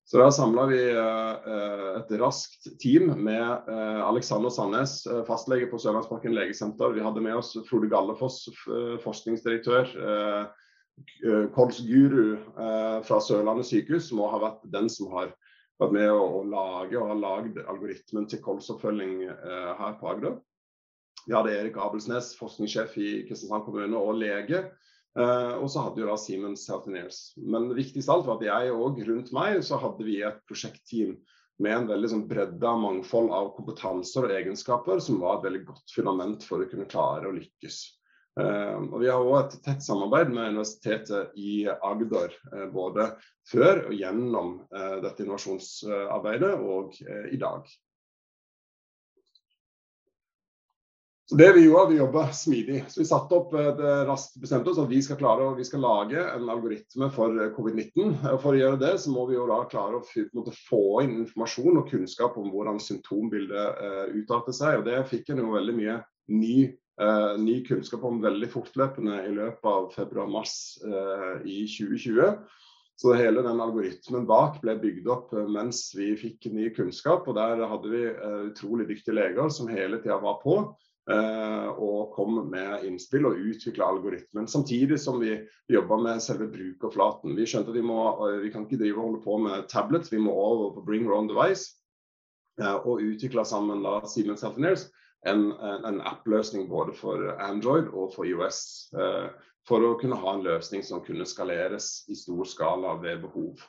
Så 0.08 0.22
Da 0.22 0.30
samla 0.32 0.64
vi 0.70 0.78
et 0.88 2.14
raskt 2.22 2.70
team 2.80 3.12
med 3.26 3.68
Alexander 4.08 4.54
Sandnes, 4.56 5.02
fastlege 5.28 5.68
på 5.68 5.76
Sørlandsparken 5.84 6.32
legesenter. 6.32 6.96
Vi 6.96 7.04
hadde 7.04 7.20
med 7.26 7.36
oss 7.42 7.52
Frode 7.68 7.92
Gallefoss, 7.92 8.46
forskningsdirektør 9.04 9.92
Eh, 11.26 11.48
Kolsguru 11.56 12.34
eh, 12.34 13.02
fra 13.04 13.20
Sørlandet 13.22 13.68
sykehus 13.68 14.12
må 14.16 14.30
ha 14.32 14.40
vært 14.42 14.66
den 14.72 14.88
som 14.92 15.12
har 15.16 15.34
vært 15.82 15.96
med 15.96 16.12
å, 16.12 16.44
lage 16.48 17.00
og 17.00 17.10
har 17.12 17.20
lagd 17.20 17.60
algoritmen 17.66 18.28
til 18.32 18.42
kolsoppfølging 18.46 19.24
eh, 19.28 19.72
her 19.80 19.98
på 20.00 20.12
Agder. 20.14 20.38
Vi 21.26 21.36
hadde 21.36 21.56
Erik 21.56 21.80
Abelsnes, 21.82 22.34
forskningssjef 22.40 22.96
i 23.02 23.10
Kristiansand 23.28 23.66
kommune 23.66 23.98
og 23.98 24.20
lege. 24.22 24.68
Og 25.16 25.70
så 25.72 25.80
hadde 25.80 26.02
vi 26.02 26.06
da 26.10 26.18
Siemens 26.20 26.66
Healthineers. 26.68 27.18
Men 27.40 27.70
viktigst 27.74 28.12
alt 28.12 28.28
var 28.28 28.36
at 28.36 28.44
jeg 28.46 28.74
og 28.76 29.00
rundt 29.08 29.32
meg 29.34 29.62
så 29.64 29.80
hadde 29.80 30.04
vi 30.06 30.18
et 30.28 30.42
prosjektteam 30.46 31.14
med 31.64 31.72
en 31.72 31.88
veldig 31.88 32.10
sånn 32.12 32.26
bredde 32.30 32.68
av 32.68 32.82
mangfold 32.84 33.32
av 33.34 33.54
kompetanser 33.56 34.28
og 34.28 34.36
egenskaper 34.36 35.00
som 35.02 35.22
var 35.24 35.40
et 35.40 35.48
veldig 35.48 35.64
godt 35.72 35.96
fundament 35.96 36.44
for 36.46 36.62
å 36.62 36.68
kunne 36.70 36.90
klare 36.92 37.32
å 37.32 37.34
lykkes. 37.40 37.80
Uh, 38.36 38.84
og 38.92 39.00
Vi 39.00 39.08
har 39.08 39.24
òg 39.24 39.38
et 39.40 39.58
tett 39.64 39.86
samarbeid 39.86 40.34
med 40.36 40.52
Universitetet 40.56 41.38
i 41.40 41.64
Agder, 41.72 42.36
uh, 42.52 42.66
både 42.74 43.14
før 43.48 43.86
og 43.86 43.96
gjennom 43.96 44.58
uh, 44.76 44.98
dette 45.06 45.24
innovasjonsarbeidet 45.24 46.54
og 46.60 47.00
i 47.32 47.40
dag. 47.40 47.70
Så 51.30 51.36
det 51.36 51.54
Vi 51.54 51.64
gjorde, 51.64 51.92
vi 51.92 51.98
jobba 51.98 52.32
smidig. 52.32 52.84
Så 52.88 53.02
Vi 53.02 53.06
satte 53.10 53.34
opp 53.36 53.54
et 53.58 53.80
eh, 53.82 54.02
raskt 54.06 54.38
bestemte 54.38 54.70
oss 54.70 54.78
at 54.82 54.92
vi 54.92 55.00
skal 55.02 55.18
klare 55.18 55.48
vi 55.58 55.66
skal 55.66 55.82
lage 55.82 56.22
en 56.22 56.50
algoritme 56.54 57.10
for 57.16 57.34
eh, 57.42 57.50
covid-19. 57.56 58.14
For 58.44 58.54
å 58.54 58.60
gjøre 58.60 58.78
det, 58.84 58.92
så 59.02 59.14
må 59.14 59.26
vi 59.26 59.34
jo 59.34 59.48
da 59.50 59.64
klare 59.72 59.98
å 59.98 60.06
få 60.68 60.84
inn 61.02 61.24
informasjon 61.24 61.82
og 61.82 61.90
kunnskap 61.90 62.38
om 62.38 62.52
hvordan 62.54 62.78
symptombildet 62.78 64.14
utarter 64.14 64.54
seg. 64.54 64.80
og 64.80 64.86
Det 64.86 65.02
fikk 65.10 65.34
en 65.34 65.42
jo 65.42 65.56
veldig 65.56 65.76
mye 65.80 65.98
ny, 66.30 66.60
uh, 67.02 67.34
ny 67.42 67.60
kunnskap 67.68 68.04
om 68.08 68.22
veldig 68.24 68.50
fortløpende 68.54 69.22
i 69.28 69.34
løpet 69.36 69.68
av 69.72 69.90
februar-mars 69.96 70.56
uh, 70.86 71.42
i 71.44 71.64
2020. 71.70 72.40
Så 72.96 73.12
hele 73.20 73.44
den 73.44 73.60
algoritmen 73.60 74.24
bak 74.30 74.62
ble 74.64 74.78
bygd 74.80 75.10
opp 75.12 75.34
mens 75.52 75.90
vi 75.98 76.14
fikk 76.16 76.48
ny 76.56 76.70
kunnskap. 76.78 77.28
og 77.28 77.36
Der 77.36 77.60
hadde 77.68 77.92
vi 77.92 78.04
utrolig 78.48 78.88
dyktige 78.88 79.18
leger 79.18 79.52
som 79.52 79.68
hele 79.68 80.00
tida 80.00 80.16
var 80.24 80.38
på. 80.40 80.62
Eh, 81.06 81.68
og 81.78 82.16
kom 82.16 82.40
med 82.50 82.82
innspill 82.88 83.28
og 83.30 83.38
utvikla 83.38 83.92
algoritmen. 83.94 84.48
Samtidig 84.50 84.98
som 85.00 85.20
vi 85.22 85.36
jobba 85.70 86.00
med 86.02 86.24
selve 86.26 86.48
brukerflaten. 86.50 87.36
Vi 87.38 87.46
skjønte 87.46 87.70
at 87.70 87.78
vi, 87.78 87.84
må, 87.86 88.00
eh, 88.26 88.40
vi 88.42 88.50
kan 88.54 88.66
ikke 88.66 88.80
drive 88.82 88.98
og 88.98 89.10
holde 89.10 89.22
på 89.22 89.38
med 89.44 89.68
tablets, 89.70 90.10
vi 90.12 90.18
må 90.18 90.34
over 90.34 90.74
på 90.74 90.86
bring 90.88 91.06
your 91.06 91.14
own 91.20 91.30
device. 91.30 91.76
Eh, 92.58 92.74
og 92.74 93.04
utvikla 93.06 93.46
sammen 93.46 93.84
da 93.86 94.00
Siemens 94.10 94.42
Healthineers 94.42 94.88
en, 95.26 95.48
en, 95.58 96.02
app-løsning 96.02 96.68
både 96.70 96.94
for 96.98 97.32
Android 97.42 97.88
og 97.94 98.12
for 98.14 98.30
IOS. 98.30 98.60
For 99.66 99.82
å 99.82 99.96
kunne 99.98 100.20
ha 100.22 100.36
en 100.36 100.44
løsning 100.46 100.84
som 100.86 101.02
kunne 101.06 101.26
skaleres 101.26 102.04
i 102.14 102.18
stor 102.18 102.46
skala 102.46 102.94
ved 103.02 103.24
behov. 103.24 103.64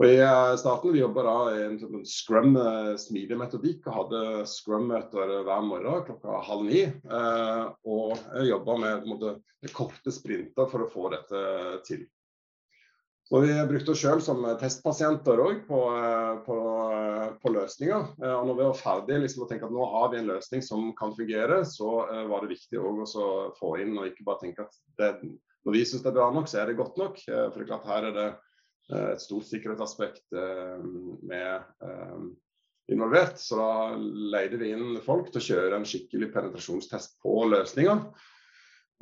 Og 0.00 0.08
I 0.08 0.16
eh, 0.24 0.54
starten 0.56 0.94
vi 0.94 1.02
jobba 1.02 1.34
i 1.52 1.64
en 1.66 1.76
sånn 1.80 2.04
scrum 2.08 2.56
eh, 2.56 3.36
metodikk 3.36 3.84
og 3.90 3.98
hadde 3.98 4.22
scrum-møter 4.48 5.34
hver 5.44 5.66
morgen 5.66 6.06
klokka 6.06 6.40
halv 6.48 6.64
ni. 6.64 6.86
Eh, 6.88 7.64
og 7.84 8.16
jobba 8.48 8.78
med 8.80 9.06
måte, 9.10 9.34
korte 9.76 10.14
sprinter 10.14 10.70
for 10.70 10.86
å 10.86 10.90
få 10.90 11.12
dette 11.12 11.44
til. 11.86 12.06
Så 13.32 13.40
Vi 13.40 13.52
brukte 13.64 13.94
oss 13.94 14.00
sjøl 14.02 14.20
som 14.20 14.42
testpasienter 14.60 15.40
òg 15.40 15.62
på, 15.64 15.78
på, 16.44 16.56
på, 17.40 17.52
løsninger. 17.54 18.10
Og 18.20 18.42
når 18.44 18.58
vi 18.58 18.66
var 18.66 18.76
ferdige 18.76 19.22
liksom, 19.22 19.46
og 19.46 19.48
tenkte 19.48 19.70
at 19.70 19.72
nå 19.72 19.86
har 19.88 20.10
vi 20.12 20.18
en 20.20 20.28
løsning 20.28 20.64
som 20.66 20.90
kan 20.98 21.14
fungere, 21.16 21.62
så 21.64 21.94
var 22.28 22.44
det 22.44 22.52
viktig 22.52 22.76
å 22.76 22.92
få 23.56 23.70
inn 23.80 23.96
og 23.96 24.10
ikke 24.10 24.26
bare 24.28 24.42
tenke 24.42 24.66
at 24.66 24.76
det, 25.00 25.10
når 25.64 25.78
vi 25.78 25.84
syns 25.88 26.04
det 26.04 26.12
er 26.12 26.18
bra 26.18 26.28
nok, 26.34 26.50
så 26.52 26.60
er 26.60 26.68
det 26.68 26.76
godt 26.82 27.00
nok. 27.00 27.22
For 27.24 27.56
det 27.56 27.64
er 27.64 27.70
klart 27.72 27.88
her 27.88 28.10
er 28.10 28.18
det 28.18 28.28
Eh, 28.90 29.10
et 29.14 29.22
stort 29.22 29.46
sikkerhetsaspekt 29.48 30.34
eh, 30.36 30.84
med 31.22 31.54
eh, 31.86 32.18
involvert. 32.92 33.38
Så 33.40 33.58
da 33.60 33.72
leide 34.34 34.60
vi 34.60 34.72
inn 34.74 35.00
folk 35.04 35.30
til 35.30 35.42
å 35.42 35.46
kjøre 35.48 35.78
en 35.78 35.88
skikkelig 35.88 36.32
penetrasjonstest 36.34 37.18
på 37.22 37.36
løsninga. 37.52 37.98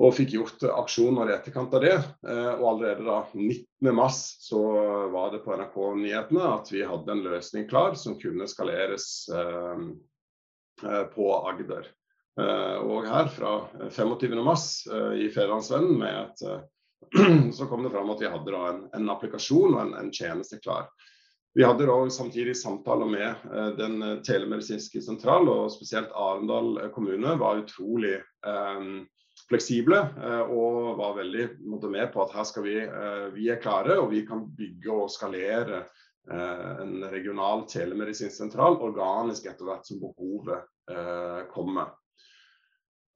Og 0.01 0.15
fikk 0.17 0.33
gjort 0.33 0.63
aksjoner 0.73 1.29
i 1.29 1.35
etterkant 1.35 1.75
av 1.77 1.83
det. 1.85 1.97
Og 2.25 2.63
allerede 2.71 3.05
da 3.05 3.19
19.3 3.37 4.07
så 4.49 4.61
var 5.13 5.35
det 5.35 5.43
på 5.45 5.53
NRK-nyhetene 5.61 6.47
at 6.55 6.71
vi 6.73 6.81
hadde 6.89 7.13
en 7.13 7.21
løsning 7.27 7.67
klar 7.69 7.99
som 8.01 8.17
kunne 8.17 8.49
skaleres 8.49 9.29
på 11.13 11.27
Agder. 11.53 11.91
Og 12.81 13.11
her 13.13 13.29
fra 13.35 13.53
25.3 13.93 15.21
i 15.21 15.29
Fedrelandsvennen 15.35 16.01
med 16.01 16.17
et 16.23 16.65
så 17.53 17.67
kom 17.67 17.83
det 17.83 17.91
fram 17.91 18.11
at 18.11 18.21
vi 18.21 18.29
hadde 18.29 18.57
en, 18.57 18.83
en, 18.95 19.09
applikasjon 19.11 19.75
og 19.75 19.81
en, 19.83 19.95
en, 19.99 20.13
tjeneste 20.13 20.61
klar. 20.63 20.91
Vi 21.57 21.65
hadde 21.67 21.89
da 21.89 21.97
samtidig 22.13 22.55
samtaler 22.57 23.09
med 23.11 23.29
eh, 23.29 23.71
den 23.79 24.03
eh, 24.03 24.19
telemedisinske 24.27 25.03
sentral, 25.03 25.49
og 25.51 25.73
spesielt 25.75 26.13
Arendal 26.15 26.77
kommune 26.95 27.35
var 27.41 27.65
utrolig 27.65 28.19
eh, 28.21 28.85
fleksible 29.51 30.01
eh, 30.01 30.53
og 30.55 30.97
var 31.01 31.17
veldig 31.19 31.47
med 31.91 32.13
på 32.15 32.25
at 32.25 32.35
her 32.37 32.47
skal 32.49 32.67
vi, 32.67 32.77
eh, 32.85 33.27
vi 33.35 33.51
er 33.53 33.63
klare 33.63 33.99
og 34.01 34.11
vi 34.15 34.25
kan 34.29 34.47
bygge 34.57 34.95
og 34.95 35.11
skalere 35.13 35.85
eh, 36.31 36.69
en 36.85 36.99
regional 37.13 37.67
telemedisinsk 37.71 38.37
sentral 38.37 38.79
organisk 38.81 39.51
etter 39.51 39.69
hvert 39.69 39.89
som 39.89 40.03
behovet 40.03 40.69
kommer. 41.55 41.93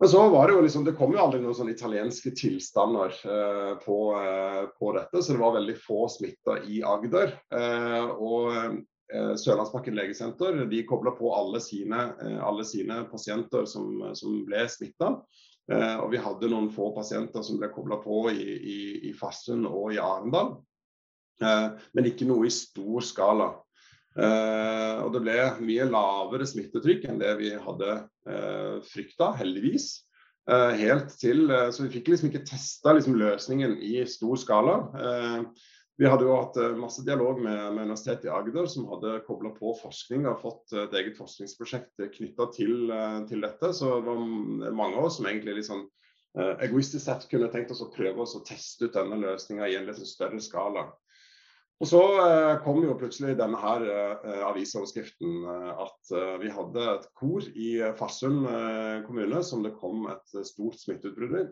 Men 0.00 0.08
så 0.08 0.28
var 0.28 0.48
det 0.48 0.54
jo 0.54 0.60
liksom, 0.60 0.84
det 0.84 0.96
kom 0.98 1.14
jo 1.14 1.20
aldri 1.22 1.38
noen 1.40 1.54
sånne 1.54 1.74
italienske 1.74 2.32
tilstander 2.34 3.14
eh, 3.14 3.70
på, 3.84 3.98
eh, 4.18 4.64
på, 4.76 4.90
dette, 4.96 5.22
så 5.22 5.32
det 5.32 5.42
var 5.42 5.54
veldig 5.54 5.76
få 5.80 6.08
smitta 6.10 6.58
i 6.66 6.82
Agder. 6.84 7.36
Eh, 7.54 8.10
og 8.12 8.50
eh, 8.58 9.30
Sørlandsbakken 9.38 9.94
legesenter 9.94 10.64
de 10.70 10.82
kobla 10.88 11.14
på 11.14 11.30
alle 11.32 11.62
sine, 11.62 12.08
eh, 12.20 12.40
alle 12.42 12.66
sine, 12.66 13.04
pasienter 13.10 13.64
som, 13.70 14.02
som 14.18 14.42
ble 14.48 14.66
smitta. 14.68 15.14
Eh, 15.72 15.96
og 15.96 16.10
vi 16.12 16.20
hadde 16.20 16.50
noen 16.52 16.70
få 16.72 16.90
pasienter 16.96 17.44
som 17.44 17.58
ble 17.60 17.70
kobla 17.72 18.00
på 18.02 18.26
i, 18.34 18.44
i, 18.44 18.78
i 19.10 19.12
Farsund 19.16 19.68
og 19.70 19.94
i 19.94 20.00
Arendal. 20.02 20.56
men 21.34 22.06
ikke 22.06 22.28
noe 22.28 22.46
i 22.46 22.52
stor 22.54 23.02
skala. 23.02 23.48
Uh, 24.14 25.02
og 25.02 25.08
det 25.16 25.24
ble 25.24 25.38
mye 25.66 25.86
lavere 25.90 26.46
smittetrykk 26.46 27.08
enn 27.10 27.16
det 27.18 27.32
vi 27.40 27.48
hadde 27.58 27.96
uh, 28.30 28.76
frykta, 28.86 29.32
heldigvis. 29.40 30.04
Helt 30.44 31.08
til, 31.16 31.48
Så 31.72 31.86
vi 31.86 31.94
fikk 31.94 32.10
liksom 32.12 32.28
ikke 32.28 32.44
testa 32.44 32.92
liksom, 32.92 33.14
løsningen 33.16 33.78
i 33.80 34.02
stor 34.04 34.36
skala. 34.36 34.74
Vi 35.96 36.08
hadde 36.10 36.26
jo 36.26 36.34
hatt 36.34 36.56
masse 36.78 37.04
dialog 37.06 37.38
med, 37.42 37.58
med, 37.74 37.84
Universitetet 37.86 38.26
i 38.26 38.32
Agder, 38.34 38.66
som 38.70 38.88
hadde 38.90 39.20
kobla 39.28 39.52
på 39.54 39.76
forskning 39.78 40.26
og 40.26 40.40
fått 40.42 40.74
et 40.74 40.96
eget 40.98 41.18
forskningsprosjekt 41.20 42.02
knytta 42.16 42.48
til, 42.56 42.90
til, 43.30 43.44
dette. 43.44 43.70
Så 43.78 43.92
det 44.00 44.08
var 44.08 44.72
mange 44.74 44.98
av 44.98 45.06
oss 45.06 45.20
som 45.20 45.28
egentlig 45.30 45.60
liksom, 45.60 45.84
egoistisk 46.66 47.04
sett 47.04 47.28
kunne 47.30 47.50
tenkt 47.52 47.70
oss 47.70 47.84
å 47.84 47.92
prøve 47.94 48.26
oss 48.26 48.34
å 48.34 48.42
teste 48.46 48.88
ut 48.88 48.98
denne 48.98 49.20
løsninga 49.22 49.70
i 49.70 49.78
en 49.78 49.86
litt 49.86 50.02
større 50.02 50.42
skala. 50.42 50.88
Og 51.82 51.88
Så 51.90 52.00
eh, 52.22 52.56
kom 52.62 52.84
jo 52.84 52.94
plutselig 52.98 53.34
denne 53.38 53.58
her 53.58 53.82
eh, 53.90 54.42
avisoverskriften 54.46 55.40
eh, 55.50 55.70
at 55.84 56.12
eh, 56.14 56.34
vi 56.44 56.52
hadde 56.54 56.84
et 56.92 57.08
kor 57.18 57.48
i 57.50 57.70
Farsund 57.98 58.46
kommune 59.08 59.42
som 59.46 59.64
det 59.64 59.74
kom 59.80 60.06
et 60.12 60.36
stort 60.46 60.78
smitteutbrudd 60.80 61.34
i. 61.40 61.46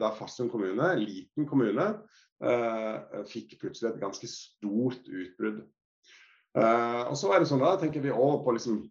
Der 0.00 0.18
Farsund 0.18 0.52
kommune, 0.52 0.84
en 0.84 1.00
liten 1.02 1.48
kommune, 1.48 1.94
fikk 3.30 3.54
plutselig 3.60 3.92
et 3.92 4.02
ganske 4.02 4.28
stort 4.28 5.06
utbrudd. 5.08 5.62
og 6.58 7.14
så 7.16 7.30
er 7.32 7.40
det 7.40 7.48
sånn 7.48 7.62
da, 7.62 7.76
tenker 7.80 8.04
vi 8.04 8.12
over 8.12 8.42
på 8.44 8.56
liksom 8.58 8.82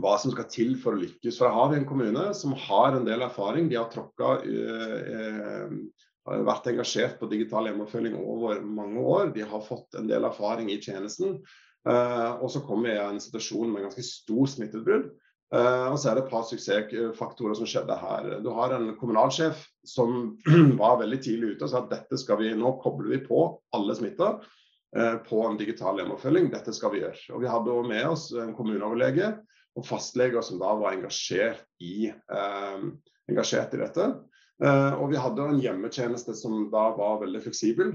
hva 0.00 0.14
som 0.22 0.32
skal 0.32 0.46
til 0.48 0.76
for 0.80 0.96
å 0.96 1.02
lykkes. 1.02 1.36
For 1.36 1.50
her 1.50 1.58
har 1.58 1.72
vi 1.72 1.80
en 1.80 1.88
kommune 1.88 2.30
som 2.38 2.54
har 2.68 2.96
en 2.96 3.04
del 3.04 3.26
erfaring. 3.26 3.68
De 3.68 3.76
har 3.76 3.90
tråkka 3.92 4.38
har 6.28 6.44
vært 6.46 6.68
engasjert 6.70 7.18
på 7.20 7.28
digital 7.30 7.68
hjemmeoppfølging 7.68 8.16
over 8.20 8.60
mange 8.64 9.00
år. 9.00 9.32
De 9.34 9.44
har 9.46 9.64
fått 9.64 9.96
en 9.98 10.08
del 10.10 10.26
erfaring 10.28 10.70
i 10.72 10.80
tjenesten. 10.82 11.40
Uh, 11.88 12.36
og 12.44 12.50
så 12.52 12.60
kommer 12.60 12.90
vi 12.90 12.94
i 12.96 13.02
en 13.02 13.20
situasjon 13.22 13.70
med 13.72 13.86
ganske 13.86 14.04
stor 14.04 14.48
smitteutbrudd. 14.52 15.10
Uh, 15.50 15.88
og 15.90 15.96
så 15.98 16.10
er 16.10 16.18
det 16.18 16.26
et 16.26 16.32
par 16.32 16.44
suksessfaktorer 16.46 17.56
som 17.58 17.68
skjedde 17.68 17.96
her. 18.02 18.30
Du 18.44 18.50
har 18.54 18.74
en 18.76 18.92
kommunalsjef 19.00 19.64
som 19.88 20.36
var 20.82 21.00
veldig 21.00 21.20
tidlig 21.24 21.54
ute 21.54 21.66
og 21.66 21.72
sa 21.72 21.82
at 21.82 21.92
dette 21.94 22.20
skal 22.20 22.42
vi, 22.42 22.52
nå 22.54 22.76
kobler 22.84 23.16
vi 23.16 23.22
på 23.24 23.46
alle 23.76 23.96
smitta 23.96 24.34
uh, 24.36 25.16
på 25.24 25.44
en 25.46 25.58
digital 25.60 25.98
hjemmeoppfølging. 26.02 26.52
Dette 26.52 26.76
skal 26.76 26.94
vi 26.94 27.04
gjøre. 27.06 27.30
Og 27.34 27.46
Vi 27.46 27.50
hadde 27.50 27.78
med 27.88 28.10
oss 28.12 28.28
en 28.36 28.52
kommuneoverlege 28.58 29.38
og 29.78 29.86
fastleger 29.86 30.44
som 30.44 30.60
da 30.60 30.74
var 30.76 30.96
engasjert 30.96 31.62
i, 31.78 32.10
engasjert 33.30 33.76
i 33.76 33.78
dette. 33.78 34.06
Uh, 34.60 34.92
og 35.00 35.08
vi 35.08 35.20
hadde 35.20 35.46
en 35.48 35.60
hjemmetjeneste 35.62 36.34
som 36.36 36.66
da 36.72 36.90
var 36.96 37.22
veldig 37.22 37.40
fleksibel. 37.46 37.94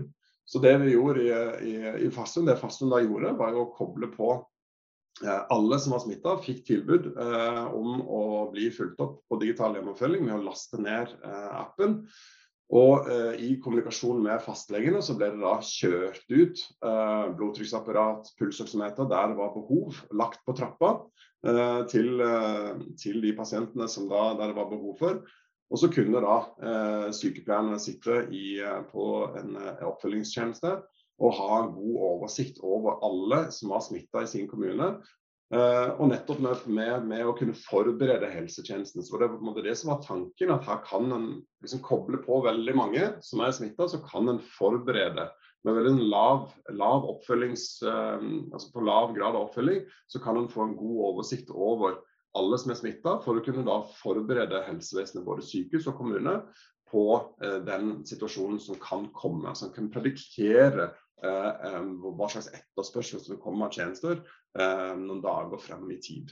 Så 0.50 0.62
det 0.62 0.74
vi 0.82 0.96
gjorde 0.96 1.22
i, 1.22 1.32
i, 1.70 1.76
i 2.06 2.12
Farsund, 2.14 2.50
det 2.50 2.58
Farsund 2.58 2.94
da 2.94 3.02
gjorde, 3.04 3.36
var 3.38 3.58
å 3.58 3.68
koble 3.76 4.10
på 4.14 4.32
uh, 4.40 5.42
alle 5.54 5.80
som 5.82 5.94
var 5.94 6.02
smitta, 6.06 6.38
fikk 6.42 6.64
tilbud 6.68 7.12
eh, 7.14 7.62
om 7.74 8.02
å 8.02 8.24
bli 8.54 8.72
fulgt 8.74 9.02
opp 9.04 9.20
på 9.30 9.40
digital 9.42 9.78
hjemmeoppfølging 9.78 10.26
med 10.26 10.40
å 10.40 10.48
laste 10.48 10.82
ned 10.82 11.14
appen. 11.26 12.02
Og 12.74 13.06
i 13.38 13.52
kommunikasjon 13.62 14.24
med 14.26 14.42
fastlegene 14.42 14.98
så 15.06 15.14
ble 15.14 15.28
det 15.36 15.38
da 15.44 15.60
kjørt 15.62 16.24
ut 16.34 16.64
blodtrykksapparat, 17.38 18.32
pulsoksometer 18.40 19.06
der 19.12 19.30
det 19.30 19.38
var 19.38 19.52
behov, 19.54 20.00
lagt 20.18 20.42
på 20.48 20.56
trappa 20.58 20.96
til, 21.94 22.24
til 22.98 23.22
de 23.22 23.36
pasientene 23.38 23.86
som 23.86 24.10
da, 24.10 24.32
der 24.42 24.50
det 24.50 24.58
var 24.58 24.72
behov 24.74 24.98
for. 24.98 25.22
Og 25.74 25.82
så 25.82 25.90
kunne 25.92 26.22
da 26.22 26.36
eh, 26.62 27.08
sykepleierne 27.16 27.80
sitte 27.82 28.26
i, 28.30 28.60
eh, 28.62 28.82
på 28.92 29.06
en 29.40 29.56
eh, 29.58 29.86
oppfølgingstjeneste 29.88 30.76
og 31.24 31.38
ha 31.38 31.60
en 31.62 31.72
god 31.76 32.00
oversikt 32.10 32.60
over 32.66 33.00
alle 33.06 33.46
som 33.56 33.72
var 33.72 33.84
smitta 33.86 34.24
i 34.24 34.30
sin 34.30 34.50
kommune. 34.52 34.98
Eh, 35.54 35.90
og 36.02 36.10
nettopp 36.10 36.42
med, 36.42 36.64
med, 36.74 37.08
med, 37.10 37.24
å 37.28 37.36
kunne 37.38 37.56
forberede 37.58 38.32
helsetjenesten. 38.34 39.04
Så 39.06 39.20
det 39.22 39.30
var 39.30 39.62
det 39.64 39.76
som 39.80 39.94
var 39.94 40.02
tanken, 40.06 40.54
at 40.54 40.66
her 40.68 40.82
kan 40.88 41.12
en 41.14 41.28
liksom 41.64 41.84
koble 41.86 42.20
på 42.26 42.42
veldig 42.46 42.78
mange 42.78 43.10
som 43.26 43.44
er 43.46 43.54
smitta, 43.56 43.88
så 43.90 44.02
kan 44.08 44.32
en 44.32 44.42
forberede. 44.58 45.30
Med 45.66 45.78
veldig 45.80 46.10
lav, 46.12 46.50
lav 46.78 47.08
oppfølgings, 47.14 47.68
eh, 47.86 48.26
altså 48.54 48.74
på 48.74 48.84
lav 48.86 49.16
grad 49.16 49.38
av 49.38 49.48
oppfølging, 49.48 49.86
så 50.12 50.22
kan 50.22 50.42
en 50.42 50.52
få 50.52 50.66
en 50.66 50.78
god 50.78 51.00
oversikt 51.12 51.54
over 51.54 52.02
alle 52.36 52.60
som 52.62 52.74
er 52.74 52.80
smitta, 52.80 53.18
for 53.24 53.40
å 53.40 53.44
kunne 53.46 53.66
da 53.68 53.80
forberede 54.02 54.64
helsevesenet, 54.68 55.26
både 55.28 55.46
sykehus 55.46 55.90
og 55.92 56.00
kommune, 56.00 56.38
på 56.92 57.06
eh, 57.44 57.60
den 57.66 58.00
situasjonen 58.08 58.62
som 58.62 58.80
kan 58.82 59.10
komme. 59.16 59.56
Som 59.58 59.74
kan 59.76 59.90
predikere 59.94 60.92
eh, 61.24 61.78
hva 62.06 62.32
slags 62.32 62.52
etterspørsel 62.54 63.24
som 63.24 63.42
kommer 63.42 63.70
av 63.70 63.78
tjenester 63.80 64.22
noen 64.56 65.20
dager 65.20 65.60
frem 65.60 65.90
i 65.92 65.98
tid. 66.00 66.30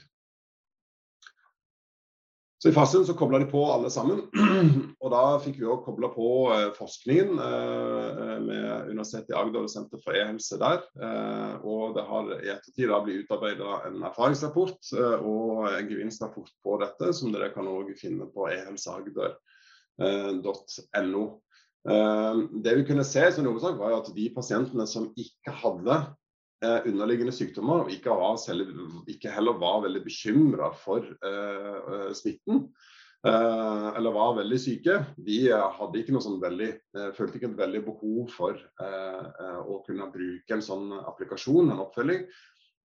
Så 2.64 2.70
I 2.70 2.72
fasen 2.72 3.02
så 3.04 3.12
kobla 3.12 3.36
de 3.38 3.44
på 3.44 3.60
alle 3.68 3.90
sammen. 3.92 4.22
og 5.04 5.10
Da 5.12 5.36
fikk 5.44 5.60
vi 5.60 5.66
òg 5.68 5.84
kobla 5.84 6.08
på 6.14 6.48
eh, 6.54 6.70
forskningen 6.72 7.36
eh, 7.36 8.40
med 8.40 8.88
Universitetet 8.88 9.34
i 9.34 9.36
Agder 9.36 9.66
og 9.66 9.68
Senter 9.68 10.00
for 10.00 10.16
e-helse 10.16 10.56
der. 10.62 10.80
Eh, 10.96 11.60
og 11.60 11.92
Det 11.98 12.04
har 12.08 12.30
i 12.38 12.48
ettertid 12.54 12.88
da 12.88 13.02
blitt 13.04 13.26
utarbeida 13.26 13.84
en 13.90 14.00
erfaringsrapport 14.08 14.80
og 14.96 15.68
en 15.74 15.90
gevinstrapport 15.92 16.48
på 16.64 16.80
dette, 16.80 17.12
som 17.20 17.36
dere 17.36 17.52
kan 17.52 17.68
òg 17.68 17.92
finne 18.00 18.24
på 18.32 18.48
ehelseagder.no. 18.54 21.24
Eh, 21.84 22.32
det 22.64 22.72
vi 22.80 22.88
kunne 22.88 23.04
se 23.04 23.28
som 23.28 23.44
hovedsak 23.44 23.76
var 23.76 24.00
at 24.00 24.08
de 24.16 24.24
pasientene 24.32 24.88
som 24.88 25.12
ikke 25.20 25.52
hadde 25.60 26.00
underliggende 26.62 27.34
sykdommer, 27.34 27.84
og 27.84 27.92
ikke, 27.92 28.14
var, 28.14 28.38
ikke, 29.10 29.32
heller 29.34 29.58
var 29.60 29.82
veldig 29.84 30.02
bekymra 30.04 30.70
for 30.78 31.04
eh, 31.04 31.76
eh, 31.76 32.10
smitten, 32.16 32.64
eh, 33.26 33.88
eller 33.98 34.14
var 34.14 34.36
veldig 34.38 34.60
syke, 34.60 35.00
de 35.26 35.38
hadde 35.50 36.00
ikke 36.00 36.14
noe 36.14 36.24
sånn 36.24 36.40
veldig, 36.42 36.70
eh, 36.96 37.10
følte 37.16 37.40
ikke 37.40 37.50
et 37.52 37.60
veldig 37.60 37.84
behov 37.90 38.32
for 38.32 38.56
eh, 38.56 39.60
å 39.60 39.80
kunne 39.86 40.10
bruke 40.14 40.56
en 40.56 40.64
sånn 40.64 40.90
applikasjon, 41.02 41.72
en 41.72 41.84
oppfølging. 41.84 42.26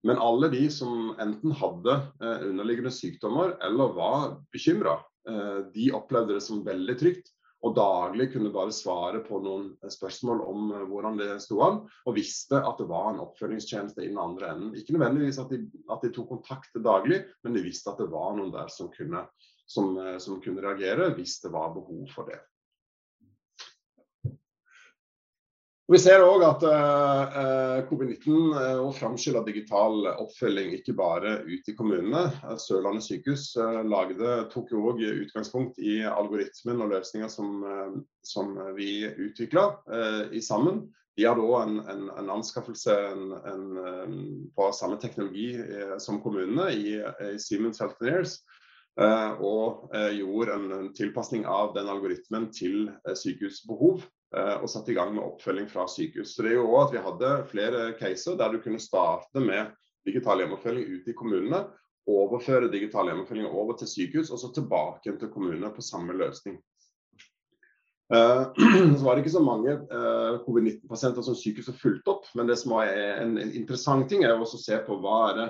Men 0.08 0.22
alle 0.24 0.48
de 0.54 0.62
som 0.72 1.10
enten 1.20 1.52
hadde 1.60 1.98
underliggende 2.24 2.92
sykdommer 2.96 3.58
eller 3.68 3.90
var 3.98 4.22
bekymra, 4.56 4.94
de 5.76 5.90
opplevde 5.92 6.38
det 6.38 6.44
som 6.46 6.62
veldig 6.64 6.96
trygt 7.02 7.34
og 7.60 7.76
daglig 7.76 8.30
kunne 8.32 8.52
bare 8.56 8.72
svare 8.72 9.20
på 9.26 9.42
noen 9.44 9.72
spørsmål 9.92 10.44
om 10.48 10.70
eh, 10.72 10.86
hvordan 10.88 11.20
det 11.20 11.30
sto 11.44 11.60
an, 11.66 11.82
og 12.08 12.16
visste 12.16 12.60
at 12.60 12.80
det 12.80 12.88
var 12.92 13.12
en 13.12 13.24
oppfølgingstjeneste 13.26 14.06
i 14.06 14.12
den 14.12 14.22
andre 14.22 14.54
enden. 14.54 14.76
Ikke 14.80 14.96
nødvendigvis 14.96 15.42
at 15.44 15.52
de, 15.52 15.66
at 15.92 16.06
de 16.06 16.14
tok 16.16 16.32
kontakt 16.38 16.80
daglig, 16.86 17.24
men 17.44 17.58
de 17.58 17.66
visste 17.66 17.92
at 17.92 18.00
det 18.00 18.08
var 18.14 18.38
noen 18.38 18.54
der 18.56 18.72
som 18.72 18.92
kunne, 18.94 19.26
som, 19.68 19.92
eh, 20.00 20.16
som 20.24 20.40
kunne 20.44 20.64
reagere 20.64 21.12
hvis 21.18 21.40
det 21.44 21.52
var 21.56 21.76
behov 21.76 22.08
for 22.16 22.32
det. 22.32 22.40
Og 24.30 24.36
vi 25.90 25.98
ser 25.98 26.22
òg 26.22 26.44
at 26.46 26.64
uh, 26.70 27.80
covid-19 27.90 28.52
uh, 28.54 28.82
og 28.84 28.92
framskylda 28.94 29.42
digital 29.48 30.06
oppfølging 30.12 30.76
ikke 30.78 30.94
bare 30.94 31.40
ute 31.48 31.72
i 31.72 31.76
kommunene. 31.78 32.28
Sørlandet 32.62 33.08
sykehus 33.08 33.56
lagde, 33.90 34.36
tok 34.54 34.70
òg 34.78 35.02
utgangspunkt 35.08 35.80
i 35.82 36.04
algoritmen 36.06 36.84
og 36.86 36.94
løsninger 36.94 37.32
som, 37.34 37.64
som 38.22 38.54
vi 38.78 39.08
utvikla 39.10 39.66
i 40.30 40.44
sammen. 40.46 40.84
De 41.18 41.26
hadde 41.26 41.42
òg 41.42 41.58
en, 41.64 41.82
en, 41.90 42.06
en, 42.22 42.30
anskaffelse 42.38 42.94
en, 43.50 43.66
på 44.54 44.70
samme 44.78 45.02
teknologi 45.02 45.56
som 45.98 46.22
kommunene 46.22 46.70
i, 46.78 47.00
i 47.32 47.34
Siemens 47.42 47.82
Healthineers. 47.82 48.38
og 49.42 49.90
gjorde 50.14 50.54
en, 50.54 50.94
tilpasning 50.94 51.50
av 51.50 51.74
den 51.74 51.90
algoritmen 51.90 52.50
til 52.54 52.92
sykehusbehov. 53.10 54.06
Eh, 54.38 54.56
og 54.62 54.70
satt 54.70 54.90
i 54.92 54.94
gang 54.94 55.16
med 55.16 55.26
oppfølging 55.26 55.68
fra 55.72 55.88
sykehus. 55.90 56.36
Så 56.36 56.46
det 56.46 56.54
er 56.54 56.60
jo 56.60 56.70
også 56.70 56.90
at 56.90 56.94
Vi 56.94 57.06
hadde 57.06 57.36
flere 57.50 57.86
caser 57.98 58.38
der 58.38 58.54
du 58.54 58.62
kunne 58.62 58.82
starte 58.82 59.42
med 59.42 59.72
digital 60.06 60.44
hjemmeoppfølging 60.44 60.86
ute 61.00 61.12
i 61.12 61.18
kommunene. 61.18 61.64
Overføre 62.10 62.70
digital 62.72 63.10
hjemmeoppfølging 63.10 63.50
over 63.50 63.78
til 63.78 63.90
sykehus, 63.90 64.30
og 64.30 64.40
så 64.40 64.52
tilbake 64.54 65.18
til 65.18 65.32
kommunene 65.34 65.72
på 65.74 65.82
samme 65.82 66.14
løsning. 66.14 66.60
Uh, 68.10 68.50
så 68.98 69.06
var 69.06 69.16
det 69.16 69.22
ikke 69.22 69.38
så 69.38 69.42
mange 69.46 69.76
uh, 69.94 70.40
covid-19-pasienter 70.46 71.26
som 71.26 71.36
sykehuset 71.38 71.78
fulgte 71.78 72.14
opp. 72.14 72.30
Men 72.38 72.50
det 72.50 72.58
som 72.62 72.74
er 72.82 73.22
en, 73.22 73.36
interessant 73.38 74.10
ting, 74.10 74.24
er 74.26 74.34
å 74.34 74.50
se 74.50 74.78
på 74.86 74.98
hva, 75.02 75.20
det, 75.38 75.48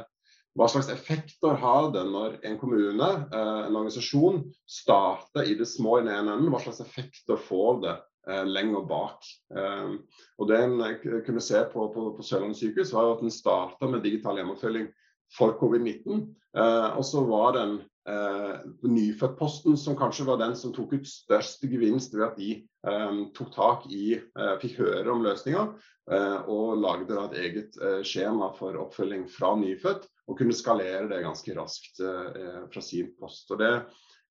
hva 0.60 0.68
slags 0.72 0.92
effekter 0.92 1.56
har 1.60 1.92
det 1.96 2.04
når 2.08 2.40
en 2.48 2.60
kommune, 2.60 3.10
en 3.32 3.76
organisasjon, 3.76 4.44
starter 4.68 5.48
i 5.48 5.56
det 5.60 5.68
små 5.72 6.00
i 6.00 6.04
den 6.04 6.12
ene 6.16 6.36
enden. 6.36 6.52
Hva 6.52 6.60
slags 6.64 6.84
effekter 6.84 7.40
får 7.40 7.84
det 7.86 7.96
eh, 7.96 8.09
lenger 8.28 8.86
bak. 8.88 9.26
Eh, 9.56 9.94
og 10.38 10.48
Det 10.50 10.64
en 10.64 10.82
eh, 10.86 11.22
kunne 11.26 11.44
se 11.44 11.64
på, 11.74 11.88
på, 11.94 12.10
på 12.18 12.26
Sørlandet 12.26 12.60
sykehus, 12.60 12.94
var 12.94 13.16
at 13.16 13.24
en 13.24 13.34
starta 13.34 13.90
med 13.90 14.04
digital 14.06 14.40
hjemmeoppfølging 14.40 14.90
for 15.38 15.56
covid-19. 15.60 16.28
Eh, 16.58 16.90
og 16.98 17.06
så 17.06 17.24
var 17.28 17.54
den 17.58 17.78
eh, 18.10 18.66
nyfødtposten 18.90 19.78
som 19.78 19.98
kanskje 19.98 20.28
var 20.30 20.42
den 20.42 20.56
som 20.58 20.74
tok 20.76 20.98
ut 20.98 21.08
størst 21.10 21.66
gevinst 21.70 22.16
ved 22.18 22.28
at 22.28 22.40
de 22.40 22.52
eh, 22.60 23.24
tok 23.38 23.54
tak 23.56 23.88
i, 23.94 24.18
eh, 24.18 24.56
fikk 24.62 24.80
høre 24.84 25.14
om 25.14 25.26
løsninga 25.26 25.72
og 26.50 26.80
lagde 26.82 27.14
et 27.22 27.34
eget 27.38 27.76
skjema 28.02 28.48
for 28.58 28.74
oppfølging 28.82 29.28
fra 29.30 29.52
nyfødt. 29.54 30.08
Og 30.26 30.40
kunne 30.40 30.56
skalere 30.58 31.04
det 31.06 31.20
ganske 31.22 31.54
raskt 31.54 32.02
fra 32.02 32.82
sin 32.82 33.12
post. 33.20 33.52
Og 33.54 33.60
det 33.62 33.70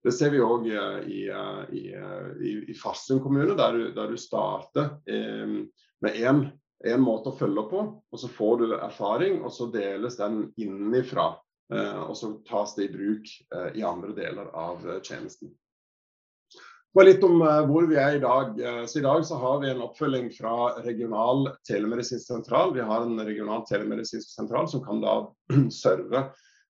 det 0.04 0.12
ser 0.12 0.30
vi 0.30 0.40
òg 0.42 0.68
eh, 0.70 0.98
i, 1.10 1.20
eh, 1.28 1.62
i, 1.74 1.82
eh, 1.94 2.30
i, 2.40 2.54
i 2.70 2.74
Farsund 2.78 3.22
kommune, 3.22 3.56
der 3.58 3.74
du, 3.74 3.84
der 3.94 4.12
du 4.12 4.18
starter 4.20 4.94
eh, 5.10 5.58
med 6.04 6.18
én 6.22 7.02
måte 7.02 7.32
å 7.32 7.38
følge 7.38 7.64
på, 7.70 7.84
og 7.98 8.20
så 8.22 8.30
får 8.30 8.58
du 8.60 8.66
erfaring, 8.76 9.40
og 9.42 9.52
så 9.54 9.66
deles 9.74 10.18
den 10.20 10.44
innenfra. 10.60 11.32
Eh, 11.74 12.02
og 12.04 12.14
så 12.16 12.36
tas 12.48 12.76
det 12.76 12.86
i 12.86 12.92
bruk 12.92 13.32
eh, 13.54 13.72
i 13.80 13.86
andre 13.86 14.14
deler 14.16 14.52
av 14.54 14.86
tjenesten. 15.02 15.50
Og 16.96 17.04
litt 17.04 17.22
om 17.22 17.42
hvor 17.68 17.84
vi 17.86 17.98
er 18.00 18.16
i 18.16 18.22
dag. 18.22 18.56
Så 18.90 18.98
I 18.98 19.04
dag 19.04 19.20
så 19.28 19.36
har 19.38 19.58
vi 19.62 19.68
en 19.70 19.82
oppfølging 19.84 20.30
fra 20.34 20.80
regional 20.82 21.50
telemedisinsk 21.68 22.24
sentral. 22.26 22.72
Vi 22.74 22.82
har 22.82 23.04
en 23.04 23.20
regional 23.22 23.60
telemedisinsk 23.68 24.32
sentral 24.32 24.66
som 24.72 24.82
kan 24.82 25.04
da 25.04 25.12
serve 25.84 26.24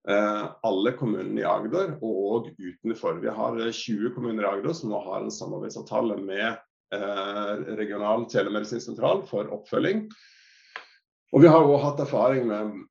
alle 0.06 0.92
kommunene 0.96 1.42
i 1.42 1.44
Agder 1.44 1.96
og 2.04 2.48
utenfor. 2.56 3.18
Vi 3.20 3.32
har 3.34 3.58
20 3.58 4.06
eh, 4.06 4.14
kommuner 4.14 4.44
i 4.44 4.50
Agder 4.50 4.76
som 4.76 4.92
nå 4.92 5.00
har 5.04 5.24
en 5.24 5.34
samarbeidsavtale 5.34 6.16
med 6.22 6.46
eh, 6.94 7.52
regional 7.80 8.24
telemedisinsk 8.30 8.86
sentral 8.90 9.24
for 9.28 9.50
oppfølging. 9.52 10.06
Og 11.32 11.44
Vi 11.44 11.50
har 11.50 11.60
også 11.60 11.82
hatt 11.84 12.04
erfaring 12.06 12.48
med 12.48 12.70
eh, 12.70 12.86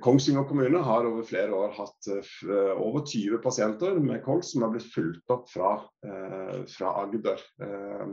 Kongsvinger 0.00 0.44
kommune 0.44 0.78
har 0.78 1.06
over 1.08 1.24
flere 1.26 1.54
år 1.56 1.72
hatt 1.74 2.08
eh, 2.12 2.72
over 2.76 3.02
20 3.06 3.38
pasienter 3.42 3.96
med 4.04 4.20
kols 4.24 4.52
som 4.52 4.62
har 4.62 4.72
blitt 4.74 4.86
fulgt 4.92 5.32
opp 5.32 5.48
fra, 5.50 5.72
eh, 6.06 6.60
fra 6.70 6.92
Agder. 7.02 7.40
Eh, 7.62 8.12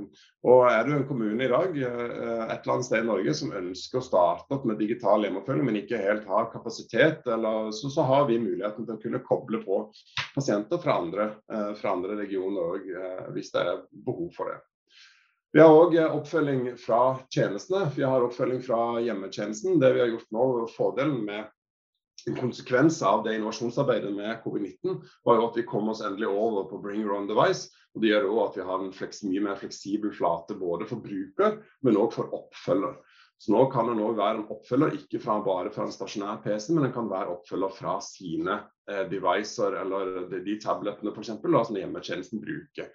og 0.50 0.64
Er 0.70 0.88
du 0.88 0.96
en 0.96 1.06
kommune 1.10 1.46
i 1.46 1.52
dag 1.52 1.78
eh, 1.78 2.46
et 2.48 2.56
eller 2.56 2.74
annet 2.74 2.88
sted 2.88 3.04
i 3.04 3.10
Norge 3.10 3.36
som 3.38 3.54
ønsker 3.60 4.00
å 4.00 4.08
starte 4.08 4.56
opp 4.56 4.66
med 4.70 4.82
digital 4.82 5.28
hjemmeoppfølging, 5.28 5.68
men 5.68 5.82
ikke 5.84 6.02
helt 6.02 6.26
har 6.32 6.50
kapasitet, 6.54 7.28
eller, 7.28 7.70
så, 7.76 7.92
så, 7.94 8.08
har 8.10 8.26
vi 8.32 8.42
muligheten 8.42 8.88
til 8.88 8.96
å 8.96 9.04
kunne 9.04 9.24
koble 9.28 9.62
på 9.66 9.84
pasienter 10.34 10.82
fra 10.82 10.98
andre, 11.04 11.32
eh, 11.54 11.72
fra 11.78 11.94
andre 11.98 12.18
regioner 12.24 12.74
òg, 12.80 12.92
hvis 13.36 13.54
det 13.54 13.68
er 13.68 13.86
behov 14.08 14.32
for 14.38 14.54
det. 14.54 14.62
Vi 15.52 15.62
har 15.62 15.74
òg 15.74 15.96
eh, 15.98 16.12
oppfølging 16.14 16.76
fra 16.78 17.18
tjenestene. 17.34 17.88
Vi 17.96 18.04
har 18.06 18.22
oppfølging 18.22 18.62
fra 18.62 19.00
hjemmetjenesten. 19.02 19.80
Det 19.82 19.96
vi 19.96 20.04
har 20.04 20.12
gjort 20.12 20.36
nå, 20.36 20.46
Fordelen 20.76 21.24
med 21.26 21.48
en 22.28 22.36
konsekvens 22.38 23.00
av 23.02 23.24
det 23.26 23.38
innovasjonsarbeidet 23.38 24.12
med 24.14 24.44
covid-19 24.44 25.00
var 25.26 25.40
jo 25.40 25.48
at 25.48 25.58
vi 25.58 25.66
kom 25.66 25.90
oss 25.90 26.04
endelig 26.06 26.30
over 26.30 26.68
på 26.70 26.82
bring 26.84 27.02
your 27.02 27.16
own 27.18 27.26
device. 27.32 27.72
og 27.96 28.04
Det 28.04 28.12
gjør 28.12 28.30
òg 28.30 28.42
at 28.44 28.60
vi 28.60 28.68
har 28.68 28.84
en 28.84 28.94
fleks, 28.94 29.24
mye 29.26 29.46
mer 29.48 29.58
fleksibel 29.58 30.14
flate 30.14 30.60
både 30.60 30.86
for 30.90 31.02
bruker, 31.02 31.58
men 31.82 31.98
òg 31.98 32.14
for 32.14 32.30
oppfølger. 32.36 33.00
Så 33.40 33.56
Nå 33.56 33.66
kan 33.74 33.90
en 33.90 34.04
òg 34.04 34.18
være 34.20 34.42
en 34.42 34.48
oppfølger 34.54 34.98
ikke 35.00 35.24
fra, 35.24 35.40
bare 35.42 35.74
fra 35.74 35.88
en 35.88 35.96
stasjonær 35.96 36.44
PC, 36.44 36.74
men 36.76 36.86
den 36.86 36.94
kan 36.94 37.10
være 37.10 37.40
oppfølger 37.40 37.74
fra 37.74 37.98
sine 38.06 38.62
eh, 38.92 39.06
devicer 39.10 39.82
eller 39.82 40.28
de, 40.30 40.44
de 40.46 40.62
tablettene 40.62 41.16
for 41.16 41.24
eksempel, 41.24 41.58
som 41.66 41.80
hjemmetjenesten 41.80 42.44
bruker. 42.44 42.92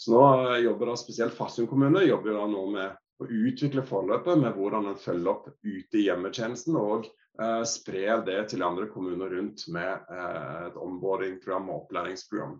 Så 0.00 0.14
nå 0.16 0.56
jobber 0.64 0.90
da 0.90 0.96
spesielt 0.98 1.36
Farsund 1.36 1.70
kommune 1.70 2.04
jobber 2.04 2.34
da 2.38 2.46
nå 2.50 2.66
med 2.74 2.98
å 3.22 3.28
utvikle 3.28 3.84
forløpet 3.86 4.40
med 4.40 4.56
hvordan 4.56 4.88
en 4.90 4.98
følger 4.98 5.30
opp 5.34 5.48
ute 5.62 6.00
i 6.00 6.06
hjemmetjenesten, 6.08 6.76
og 6.78 7.06
eh, 7.06 7.62
sprer 7.68 8.24
det 8.26 8.40
til 8.50 8.64
andre 8.66 8.88
kommuner 8.90 9.30
rundt 9.36 9.66
med 9.72 10.10
eh, 10.10 10.60
et 10.66 10.78
onboarding-program 10.80 11.70
og 11.70 11.84
opplæringsprogram. 11.84 12.58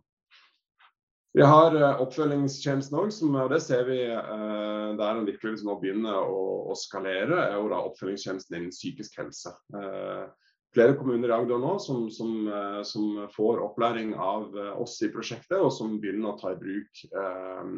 Vi 1.33 1.45
har 1.49 1.75
eh, 1.79 2.01
oppfølgingstjenesten 2.05 2.99
òg, 3.01 3.13
og 3.33 3.53
det 3.55 3.63
ser 3.65 3.87
vi 3.89 3.99
eh, 4.05 4.89
der 4.99 5.17
en 5.17 5.27
virkelig 5.27 5.65
nå 5.65 5.79
begynner 5.81 6.21
å, 6.29 6.77
skalere, 6.77 7.39
er 7.47 7.57
jo 7.57 7.71
da 7.73 7.81
oppfølgingstjenesten 7.89 8.59
innen 8.59 8.75
psykisk 8.75 9.17
helse. 9.21 9.55
Eh, 9.77 10.27
flere 10.73 10.97
kommuner 10.97 11.31
i 11.31 11.35
Agder 11.37 11.61
nå 11.61 11.77
som, 11.83 12.07
som, 12.11 12.47
eh, 12.49 12.83
som, 12.89 13.27
får 13.35 13.61
opplæring 13.65 14.15
av 14.15 14.57
eh, 14.59 14.73
oss 14.81 14.99
i 15.05 15.11
prosjektet, 15.13 15.59
og 15.61 15.73
som 15.75 15.99
begynner 16.01 16.33
å 16.33 16.39
ta 16.41 16.55
i 16.55 16.61
bruk 16.61 17.05
eh, 17.13 17.75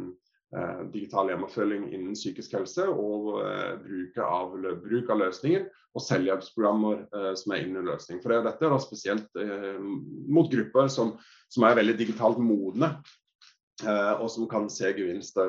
digital 0.95 1.33
hjemmeoppfølging 1.33 1.89
innen 1.91 2.15
psykisk 2.15 2.53
helse 2.55 2.85
og 2.87 3.41
bruk 3.83 4.19
av, 4.23 4.53
bruk 4.85 5.09
av 5.11 5.19
løsninger 5.25 5.65
og 5.99 6.05
selvhjelpsprogrammer 6.05 7.01
som 7.41 7.55
er 7.57 7.65
innen 7.65 7.89
løsning. 7.91 8.21
For 8.23 8.31
det, 8.31 8.45
Dette 8.47 8.69
er 8.69 8.71
da 8.71 8.79
spesielt 8.79 9.41
mot 10.31 10.47
grupper 10.53 10.87
som, 10.95 11.11
som 11.51 11.67
er 11.67 11.75
veldig 11.81 11.97
digitalt 11.99 12.39
modne 12.39 12.93
Eh, 12.93 13.24
og 13.83 14.31
som 14.31 14.47
kan 14.49 14.69
se 14.71 14.93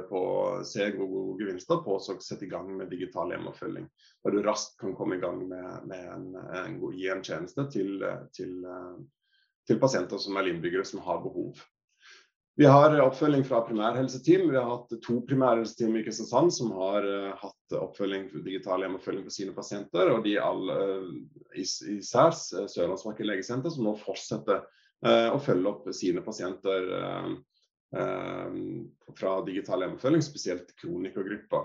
på, 0.09 0.21
se 0.65 0.87
gode 0.97 1.43
gevinster 1.43 1.83
på 1.85 1.97
å 1.97 2.01
sette 2.01 2.45
i 2.45 2.49
gang 2.49 2.71
med 2.77 2.89
digital 2.89 3.29
hjemmeoppfølging. 3.31 3.85
Der 4.25 4.33
du 4.33 4.41
raskt 4.41 4.79
kan 4.81 4.95
komme 4.97 5.19
i 5.19 5.21
gang 5.21 5.43
med, 5.47 5.85
med 5.85 6.07
en, 6.09 6.25
en, 6.57 6.79
gi 6.97 7.07
en 7.13 7.23
tjeneste 7.23 7.67
til, 7.71 8.01
til, 8.33 8.65
til, 9.67 9.79
pasienter 9.79 10.17
som 10.17 10.37
er 10.37 10.49
innbyggere 10.49 10.87
som 10.89 11.03
har 11.05 11.21
behov. 11.21 11.61
Vi 12.57 12.65
har 12.65 12.95
oppfølging 13.03 13.43
fra 13.45 13.59
primærhelseteam. 13.67 14.47
Vi 14.49 14.57
har 14.57 14.69
hatt 14.71 14.93
to 15.03 15.19
primærhelseteam 15.27 15.97
i 15.99 16.03
Kristiansand 16.05 16.53
som 16.55 16.71
har 16.79 17.03
uh, 17.03 17.33
hatt 17.35 17.75
oppfølging, 17.75 18.29
digital 18.45 18.85
hjemmeoppfølging 18.85 19.25
for 19.27 19.35
sine 19.35 19.53
pasienter. 19.53 20.13
Og 20.15 20.23
de 20.23 20.37
alle, 20.39 20.77
uh, 20.79 21.59
især 21.59 22.31
Sørlandsmarken 22.31 23.27
legesenter, 23.27 23.75
som 23.75 23.85
nå 23.85 23.97
fortsetter 24.01 24.63
å 25.05 25.37
følge 25.43 25.69
opp 25.69 25.89
sine 25.93 26.21
pasienter 26.23 26.87
Eh, 26.95 27.33
fra 29.15 29.33
digital 29.45 29.83
hjemmeoppfølging, 29.83 30.23
spesielt 30.25 30.71
kronikergruppa. 30.81 31.61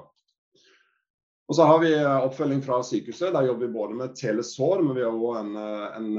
Og 1.51 1.57
så 1.57 1.65
har 1.67 1.81
vi 1.83 1.89
eh, 1.99 2.25
oppfølging 2.25 2.61
fra 2.63 2.77
sykehuset. 2.87 3.33
Der 3.35 3.49
jobber 3.49 3.67
vi 3.67 3.75
både 3.75 3.97
med 3.99 4.13
telesår, 4.15 4.85
men 4.87 4.95
vi 4.95 5.03
er 5.03 5.11
også 5.11 5.41
en, 5.41 5.57
eh, 5.59 5.97
en, 5.99 6.11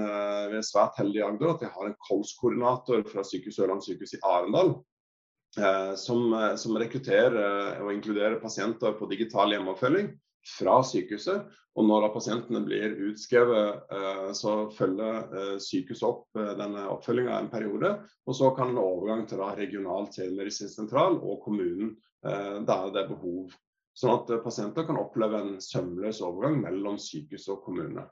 vi 0.52 0.58
er 0.60 0.66
svært 0.68 0.98
heldige 1.00 1.24
i 1.24 1.28
Agder 1.30 1.54
at 1.54 1.64
vi 1.64 1.70
har 1.72 1.88
en 1.88 2.00
kolskoordinator 2.10 3.06
fra 3.08 3.24
Sykehuset 3.24 3.64
Ørland 3.64 3.86
sykehus 3.86 4.18
i 4.18 4.20
Arendal. 4.28 4.74
Eh, 5.56 5.94
som, 6.00 6.36
som, 6.60 6.76
rekrutterer 6.80 7.80
og 7.84 7.94
inkluderer 7.94 8.42
pasienter 8.44 8.98
på 9.00 9.08
digital 9.12 9.56
hjemmeoppfølging 9.56 10.12
fra 10.48 10.82
sykehuset. 10.86 11.50
Og 11.80 11.88
når 11.88 12.10
pasientene 12.12 12.60
blir 12.66 12.98
utskrevet, 13.08 13.84
eh, 13.96 14.30
så 14.36 14.56
følger 14.76 15.20
eh, 15.40 15.58
sykehuset 15.64 16.08
opp 16.08 16.40
eh, 16.40 16.54
denne 16.60 16.84
oppfølginga 16.92 17.38
en 17.38 17.52
periode. 17.52 17.94
Og 18.28 18.36
så 18.36 18.52
kan 18.58 18.74
en 18.74 18.82
overgang 18.82 19.24
til 19.30 19.40
da 19.40 19.54
regional 19.56 20.10
telemedisinsk 20.12 20.82
sentral 20.82 21.20
og 21.22 21.44
kommunen 21.46 21.98
der 22.22 22.92
det 22.94 23.00
er 23.02 23.08
behov. 23.10 23.54
Sånn 23.98 24.12
at 24.14 24.28
pasienter 24.44 24.86
kan 24.86 25.00
oppleve 25.02 25.40
en 25.42 25.56
sømløs 25.58 26.20
overgang 26.22 26.60
mellom 26.62 27.00
sykehus 27.02 27.48
og 27.50 27.64
kommune. 27.66 28.04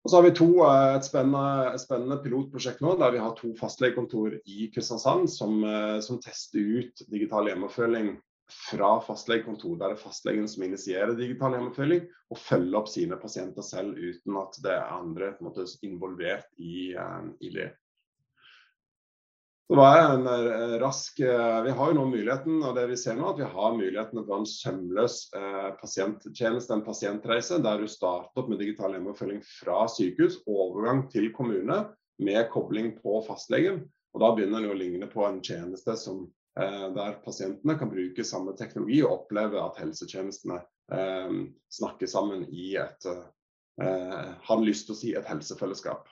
Og 0.00 0.08
så 0.08 0.16
har 0.16 0.24
vi 0.24 0.30
to, 0.38 0.46
et 0.64 1.04
spennende, 1.04 1.74
et 1.74 1.82
spennende, 1.82 2.16
pilotprosjekt 2.24 2.80
nå, 2.80 2.94
der 2.96 3.12
vi 3.12 3.20
har 3.20 3.36
to 3.36 3.50
fastlegekontor 3.60 4.38
i 4.40 4.70
Kristiansand 4.72 5.28
som, 5.28 5.60
som 6.00 6.22
tester 6.24 6.80
ut 6.80 7.04
digital 7.12 7.52
hjemmeoppfølging 7.52 8.14
fra 8.52 9.00
fastlegekontor, 9.00 9.76
der 9.76 9.92
det 9.92 9.98
er 9.98 10.02
fastlegen 10.02 10.46
som 10.48 10.64
initierer 10.64 11.16
digital 11.16 11.56
hjemmefølging, 11.56 12.06
og 12.32 12.40
følger 12.40 12.78
opp 12.80 12.88
sine 12.90 13.18
pasienter 13.20 13.64
selv 13.64 13.98
uten 13.98 14.38
at 14.40 14.56
det 14.64 14.72
er 14.72 14.94
andre 14.94 15.34
måte, 15.44 15.66
involvert 15.84 16.48
i, 16.56 16.94
uh, 16.96 17.28
i, 17.44 17.52
det. 17.52 17.68
En 19.68 20.24
uh, 20.24 20.78
rask 20.80 21.20
uh, 21.20 21.60
Vi 21.66 21.74
har 21.76 21.90
jo 21.90 21.98
nå 21.98 22.06
muligheten, 22.08 22.62
og 22.64 22.72
det 22.78 22.86
vi 22.88 22.96
ser 22.96 23.18
nå, 23.18 23.34
at 23.34 23.42
vi 23.42 23.50
har 23.52 23.76
muligheten 23.76 24.24
for 24.24 24.38
en 24.38 24.48
sømløs 24.48 25.20
pasienttjeneste, 25.82 26.72
en 26.72 26.86
pasientreise, 26.86 27.60
der 27.64 27.84
du 27.84 27.90
starter 27.90 28.40
opp 28.40 28.48
med 28.48 28.64
digital 28.64 28.96
hjemmeoppfølging 28.96 29.44
fra 29.44 29.84
sykehus, 29.92 30.40
overgang 30.48 31.04
til 31.12 31.28
kommune, 31.36 31.84
med 32.18 32.48
kobling 32.50 32.94
på 32.98 33.20
fastlegen. 33.28 33.84
Og 34.16 34.24
Da 34.24 34.32
begynner 34.34 34.64
det 34.64 34.72
å 34.72 34.78
ligne 34.78 35.06
på 35.12 35.20
en 35.28 35.42
tjeneste 35.44 35.94
som 36.00 36.24
Eh, 36.26 36.37
der 36.58 37.18
pasientene 37.22 37.78
kan 37.78 37.90
bruke 37.92 38.24
samme 38.26 38.54
teknologi 38.58 38.98
og 39.04 39.12
oppleve 39.20 39.60
at 39.62 39.78
helsetjenestene 39.78 40.58
eh, 40.92 41.34
snakker 41.78 42.10
sammen 42.10 42.44
i 42.50 42.72
et 42.82 43.08
eh, 43.08 44.30
har 44.50 44.64
lyst 44.64 44.88
til 44.88 44.96
å 44.96 44.98
si 44.98 45.12
et 45.14 45.28
helsefellesskap. 45.30 46.08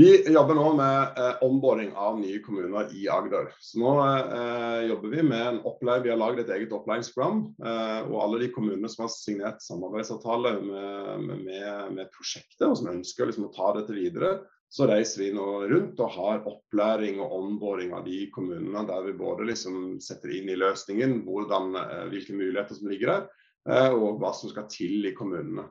Vi 0.00 0.32
jobber 0.32 0.54
nå 0.54 0.68
med 0.78 1.18
eh, 1.18 1.40
omboring 1.44 1.90
av 1.98 2.14
nye 2.20 2.38
kommuner 2.44 2.92
i 2.96 3.08
Agder. 3.10 3.50
Så 3.60 3.80
Nå 3.82 3.90
eh, 4.06 4.86
jobber 4.88 5.16
vi 5.16 5.24
med 5.26 5.42
en 5.48 5.58
opplæring, 5.66 6.04
vi 6.06 6.12
har 6.12 6.20
laget 6.20 6.46
et 6.46 6.54
eget 6.54 6.72
opplæringsprogram. 6.72 7.42
Eh, 7.58 7.98
og 8.06 8.20
alle 8.22 8.40
de 8.44 8.48
kommunene 8.54 8.88
som 8.88 9.04
har 9.04 9.12
signert 9.12 9.60
samarbeidsavtale 9.64 10.54
med, 10.62 11.26
med, 11.42 11.90
med 11.98 12.12
prosjektet, 12.14 12.64
og 12.68 12.78
som 12.78 12.92
ønsker 12.94 13.28
liksom, 13.28 13.50
å 13.50 13.52
ta 13.56 13.74
dette 13.76 13.96
videre, 13.96 14.38
så 14.70 14.86
reiser 14.86 15.24
vi 15.24 15.32
nå 15.34 15.46
rundt 15.66 15.98
og 15.98 16.12
har 16.14 16.44
opplæring 16.46 17.18
og 17.18 17.32
onboarding 17.40 17.90
av 17.96 18.04
de 18.06 18.22
kommunene 18.30 18.84
der 18.86 19.02
vi 19.08 19.16
både 19.18 19.48
liksom 19.48 19.96
setter 20.02 20.30
inn 20.36 20.50
i 20.52 20.58
løsningen 20.58 21.24
hvordan, 21.26 21.72
eh, 21.80 22.04
hvilke 22.12 22.36
muligheter 22.38 22.78
som 22.78 22.90
ligger 22.90 23.10
der, 23.10 23.24
eh, 23.66 23.90
og 23.90 24.20
hva 24.22 24.30
som 24.36 24.52
skal 24.52 24.68
til 24.70 25.08
i 25.10 25.14
kommunene. 25.16 25.66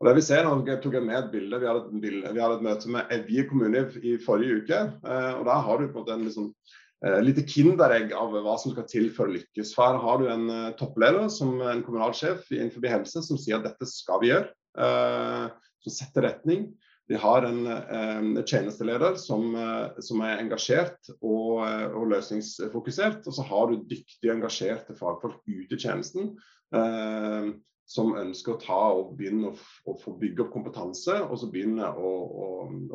Og 0.00 0.08
det 0.08 0.14
Vi 0.16 0.22
ser, 0.24 0.48
jeg 0.48 0.80
tok 0.82 0.96
med 1.04 1.14
et 1.14 1.30
bilde, 1.30 1.60
Vi 1.60 1.66
hadde 1.66 1.84
et, 1.84 2.00
bilde, 2.00 2.32
vi 2.32 2.40
hadde 2.40 2.56
et 2.56 2.64
møte 2.64 2.88
med 2.88 3.12
Evje 3.12 3.48
kommune 3.48 3.84
i 4.02 4.16
forrige 4.16 4.62
uke. 4.62 4.78
Eh, 5.04 5.32
og 5.36 5.44
Der 5.44 5.60
har 5.60 5.78
du 5.78 5.88
på 5.88 5.98
en 5.98 6.04
måte 6.04 6.12
en 6.12 6.24
liksom, 6.24 6.54
lite 7.02 7.42
kinderegg 7.42 8.12
av 8.14 8.32
hva 8.32 8.56
som 8.58 8.72
skal 8.72 8.86
til 8.88 9.10
for 9.10 9.26
å 9.26 9.34
lykkes. 9.34 9.76
Her 9.76 9.98
har 9.98 10.18
du 10.18 10.28
en 10.30 10.72
toppleder, 10.78 11.28
som 11.28 11.60
en 11.60 11.82
kommunalsjef 11.82 12.46
innenfor 12.50 12.86
helse, 12.86 13.22
som 13.26 13.36
sier 13.36 13.58
at 13.58 13.64
dette 13.66 13.86
skal 13.90 14.20
vi 14.22 14.30
gjøre. 14.30 15.50
Som 15.82 15.90
setter 15.90 16.22
retning. 16.22 16.68
Vi 17.12 17.18
har 17.20 17.42
en, 17.42 17.66
en 17.66 18.44
tjenesteleder 18.46 19.18
som, 19.20 19.50
eh, 19.54 19.98
som, 20.00 20.20
er 20.24 20.38
engasjert 20.40 21.10
og, 21.18 21.58
eh, 21.66 21.90
og, 21.90 22.06
løsningsfokusert. 22.08 23.26
Og 23.28 23.34
så 23.36 23.44
har 23.50 23.66
du 23.68 23.82
dyktige, 23.90 24.32
engasjerte 24.32 24.96
fagfolk 24.96 25.42
ute 25.44 25.76
i 25.76 25.82
tjenesten 25.82 26.30
eh, 26.72 27.50
som 27.92 28.14
ønsker 28.16 28.54
å 28.54 28.62
ta 28.62 28.78
og 28.96 29.10
begynne 29.18 29.50
å, 29.50 29.58
å, 29.92 29.96
få 30.00 30.14
bygge 30.22 30.46
opp 30.46 30.54
kompetanse, 30.54 31.18
og 31.26 31.36
så 31.42 31.50
begynne 31.52 31.90
å, 31.92 32.12
å, 32.46 32.46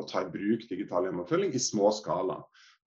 å 0.02 0.06
ta 0.10 0.24
i 0.24 0.32
bruk 0.32 0.66
digital 0.66 1.06
hjemmeoppfølging 1.06 1.54
i 1.54 1.62
små 1.62 1.92
skala. 1.94 2.40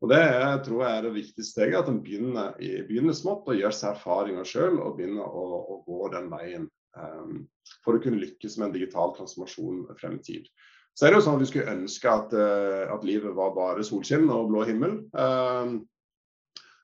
Og 0.04 0.12
Det 0.12 0.20
er, 0.20 0.60
tror 0.66 0.84
jeg 0.84 0.98
er 0.98 1.08
det 1.08 1.14
viktigste 1.16 1.48
steget, 1.48 1.78
at 1.80 1.94
en 1.94 2.02
begynner, 2.04 2.58
begynner, 2.90 3.16
smått 3.16 3.48
og 3.48 3.56
gjør 3.56 3.78
seg 3.78 3.94
erfaringer 3.94 4.52
sjøl 4.52 4.82
og 4.82 5.00
begynner 5.00 5.24
å, 5.24 5.48
å, 5.62 5.80
gå 5.88 6.12
den 6.12 6.28
veien 6.34 6.68
um, 6.98 7.44
for 7.86 7.96
å 7.96 8.04
kunne 8.04 8.20
lykkes 8.20 8.60
med 8.60 8.68
en 8.68 8.76
digital 8.76 9.16
transformasjon 9.16 9.86
frem 10.02 10.20
i 10.20 10.24
tid. 10.26 10.52
Så 10.98 11.08
er 11.08 11.14
det 11.14 11.22
jo 11.22 11.26
sånn 11.26 11.40
at 11.40 11.46
vi 11.46 11.50
skulle 11.50 11.74
ønske 11.74 12.12
at, 12.12 12.36
uh, 12.36 12.92
at 12.94 13.08
livet 13.08 13.34
var 13.38 13.56
bare 13.56 13.86
solskinn 13.88 14.30
og 14.34 14.52
blå 14.52 14.66
himmel. 14.68 14.98
Uh, 15.16 15.80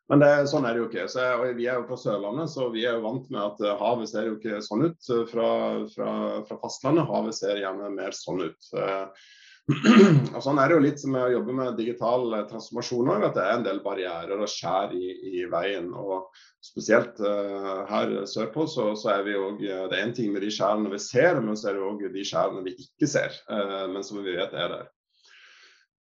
men 0.08 0.24
det, 0.24 0.30
sånn 0.48 0.64
er 0.64 0.76
det 0.76 0.84
jo 0.84 0.88
ikke. 0.88 1.08
Så, 1.12 1.26
vi 1.58 1.68
er 1.68 1.82
jo 1.82 1.88
på 1.90 1.98
Sørlandet, 2.00 2.52
så 2.54 2.70
vi 2.72 2.86
er 2.88 2.96
jo 2.96 3.04
vant 3.04 3.28
med 3.34 3.42
at 3.44 3.64
uh, 3.66 3.74
havet 3.82 4.12
ser 4.12 4.30
jo 4.30 4.38
ikke 4.38 4.62
sånn 4.64 4.86
ut 4.88 5.12
fra, 5.32 5.50
fra, 5.92 6.12
fra 6.48 6.60
fastlandet. 6.64 7.10
Havet 7.12 7.36
ser 7.36 7.60
gjerne 7.60 7.92
mer 7.98 8.16
sånn 8.16 8.46
ut. 8.48 8.72
og 10.36 10.44
Sånn 10.44 10.60
er 10.62 10.70
det 10.70 10.76
jo 10.78 10.84
litt 10.84 11.02
med 11.12 11.26
å 11.26 11.32
jobbe 11.34 11.56
med 11.58 11.80
digital 11.80 12.30
transformasjon 12.48 13.10
òg, 13.12 13.26
at 13.28 13.36
det 13.36 13.44
er 13.44 13.56
en 13.58 13.66
del 13.66 13.82
barrierer 13.84 14.40
og 14.40 14.52
skjær 14.52 14.94
i, 14.96 15.10
i 15.42 15.44
veien. 15.52 15.90
og 15.92 16.30
Spesielt 16.64 17.20
uh, 17.20 17.84
her 17.90 18.14
sørpå 18.32 18.66
så, 18.72 18.90
så, 19.00 19.12
er 19.18 19.26
vi 19.28 19.36
òg 19.40 19.60
Det 19.62 19.92
er 19.92 20.06
en 20.06 20.16
ting 20.16 20.32
med 20.34 20.44
de 20.44 20.52
skjærene 20.52 20.92
vi 20.92 21.02
ser, 21.04 21.42
men 21.44 21.60
så 21.60 21.72
er 21.72 21.78
det 21.78 21.84
òg 21.90 22.06
de 22.16 22.24
skjærene 22.28 22.64
vi 22.64 22.78
ikke 22.80 23.12
ser, 23.12 23.36
uh, 23.52 23.86
men 23.92 24.08
som 24.08 24.22
vi 24.24 24.38
vet 24.40 24.56
er 24.56 24.72
der. 24.72 24.88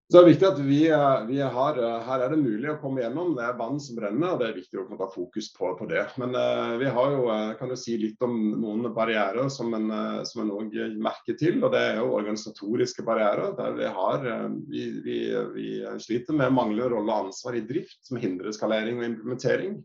Så 0.08 0.16
det 0.16 0.22
er 0.22 0.30
viktig 0.30 0.46
at 0.48 0.60
vi, 0.64 0.78
eh, 0.88 1.22
vi 1.28 1.40
har, 1.44 1.78
Her 2.08 2.22
er 2.24 2.30
det 2.32 2.38
mulig 2.40 2.70
å 2.72 2.78
komme 2.80 3.02
gjennom. 3.02 3.34
Det 3.36 3.44
er 3.44 3.58
vann 3.60 3.80
som 3.84 3.98
brenner, 3.98 4.30
og 4.30 4.40
det 4.40 4.46
er 4.48 4.54
viktig 4.56 4.80
å 4.80 5.00
ta 5.02 5.08
fokus 5.12 5.50
på, 5.52 5.74
på 5.76 5.88
det. 5.90 6.06
Men 6.22 6.32
uh, 6.32 6.78
vi 6.80 6.88
har 6.96 7.12
jo, 7.12 7.26
kan 7.60 7.74
jo 7.74 7.76
si 7.76 7.98
litt 8.00 8.24
om 8.24 8.38
noen 8.62 8.88
barrierer 8.96 9.50
som 9.52 9.76
en, 9.76 9.92
òg 9.92 10.78
merker 11.04 11.36
til. 11.36 11.60
og 11.60 11.76
Det 11.76 11.82
er 11.90 12.00
jo 12.00 12.14
organisatoriske 12.22 13.04
barrierer. 13.04 13.52
der 13.58 13.76
Vi 13.82 13.92
har, 13.98 14.24
vi, 14.72 14.86
vi, 15.04 15.18
vi 15.58 15.68
sliter 16.00 16.40
med 16.40 16.56
manglende 16.56 16.94
rolle 16.96 17.12
og 17.12 17.28
ansvar 17.28 17.60
i 17.60 17.66
drift, 17.68 18.00
som 18.08 18.22
hindrer 18.24 18.56
skalering 18.56 19.04
og 19.04 19.10
implementering. 19.10 19.76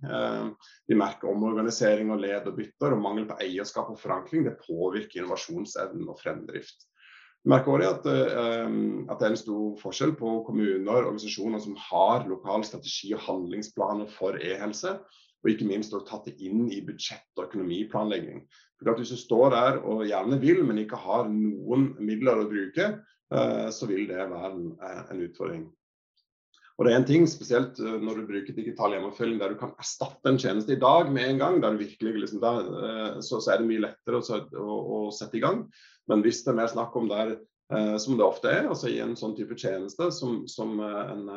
Vi 0.87 1.03
merker 1.03 1.35
omorganisering 1.35 2.15
og 2.15 2.23
led 2.23 2.47
og 2.47 2.63
bytter, 2.63 2.95
og 2.95 3.03
mangel 3.03 3.27
på 3.27 3.43
eierskap 3.43 3.91
og 3.91 3.99
forankring. 3.99 4.47
Det 4.47 4.55
påvirker 4.63 5.25
innovasjonsevnen 5.25 6.07
og 6.15 6.23
fremdrift. 6.23 6.87
Vi 7.43 7.51
merker 7.51 7.75
også 7.75 7.89
at, 7.91 8.05
eh, 8.07 8.75
at, 9.11 9.19
det 9.19 9.27
er 9.27 9.33
en 9.35 9.41
stor 9.41 9.79
forskjell 9.81 10.13
på 10.19 10.37
kommuner 10.47 10.93
og 10.93 11.09
organisasjoner 11.09 11.63
som 11.63 11.75
har 11.89 12.29
lokal 12.31 12.63
strategi 12.67 13.11
og 13.17 13.25
handlingsplaner 13.27 14.11
for 14.15 14.39
e-helse, 14.39 14.95
og 15.43 15.51
ikke 15.51 15.67
minst 15.67 15.95
tatt 16.07 16.29
det 16.29 16.37
inn 16.39 16.69
i 16.71 16.79
budsjett- 16.87 17.35
og 17.35 17.49
økonomiplanlegging. 17.49 18.45
For 18.79 18.95
Hvis 18.95 19.11
du 19.11 19.19
står 19.19 19.51
der 19.51 19.81
og 19.83 20.07
gjerne 20.07 20.39
vil, 20.39 20.63
men 20.65 20.79
ikke 20.79 21.01
har 21.03 21.27
noen 21.27 21.97
midler 21.99 22.45
å 22.45 22.49
bruke, 22.51 22.89
eh, 23.35 23.69
så 23.75 23.91
vil 23.91 24.07
det 24.07 24.23
være 24.31 24.53
en, 24.53 24.79
eh, 24.79 25.27
utfordring. 25.27 25.67
Og 26.79 26.87
det 26.87 26.93
er 26.93 26.99
en 26.99 27.07
ting, 27.09 27.27
spesielt 27.29 27.79
når 27.79 28.19
du 28.19 28.29
bruker 28.29 28.57
digital 28.57 28.95
hjemmeoppfølging 28.95 29.41
der 29.41 29.53
du 29.53 29.59
kan 29.61 29.75
erstatte 29.81 30.31
en 30.31 30.41
tjeneste 30.41 30.75
i 30.75 30.81
dag 30.81 31.11
med 31.13 31.29
en 31.29 31.43
gang, 31.43 31.59
der 31.63 31.77
virkelig, 31.79 32.15
liksom, 32.25 32.41
der, 32.43 33.19
så, 33.21 33.39
så, 33.39 33.53
er 33.53 33.61
det 33.61 33.69
mye 33.69 33.85
lettere 33.85 34.23
å, 34.23 34.39
å, 34.57 34.79
å, 34.97 35.01
sette 35.15 35.39
i 35.39 35.43
gang. 35.45 35.67
Men 36.11 36.25
hvis 36.25 36.43
det 36.45 36.55
er 36.55 36.63
mer 36.63 36.73
snakk 36.73 36.97
om 36.99 37.11
der, 37.11 37.37
eh, 37.75 37.97
som 38.03 38.17
det 38.19 38.27
ofte 38.27 38.51
er, 38.51 38.71
altså 38.71 38.91
i 38.91 39.03
en 39.05 39.15
sånn 39.19 39.37
type 39.39 39.59
tjeneste 39.59 40.09
som, 40.15 40.43
som 40.51 40.75
eh, 40.83 41.13
en, 41.13 41.29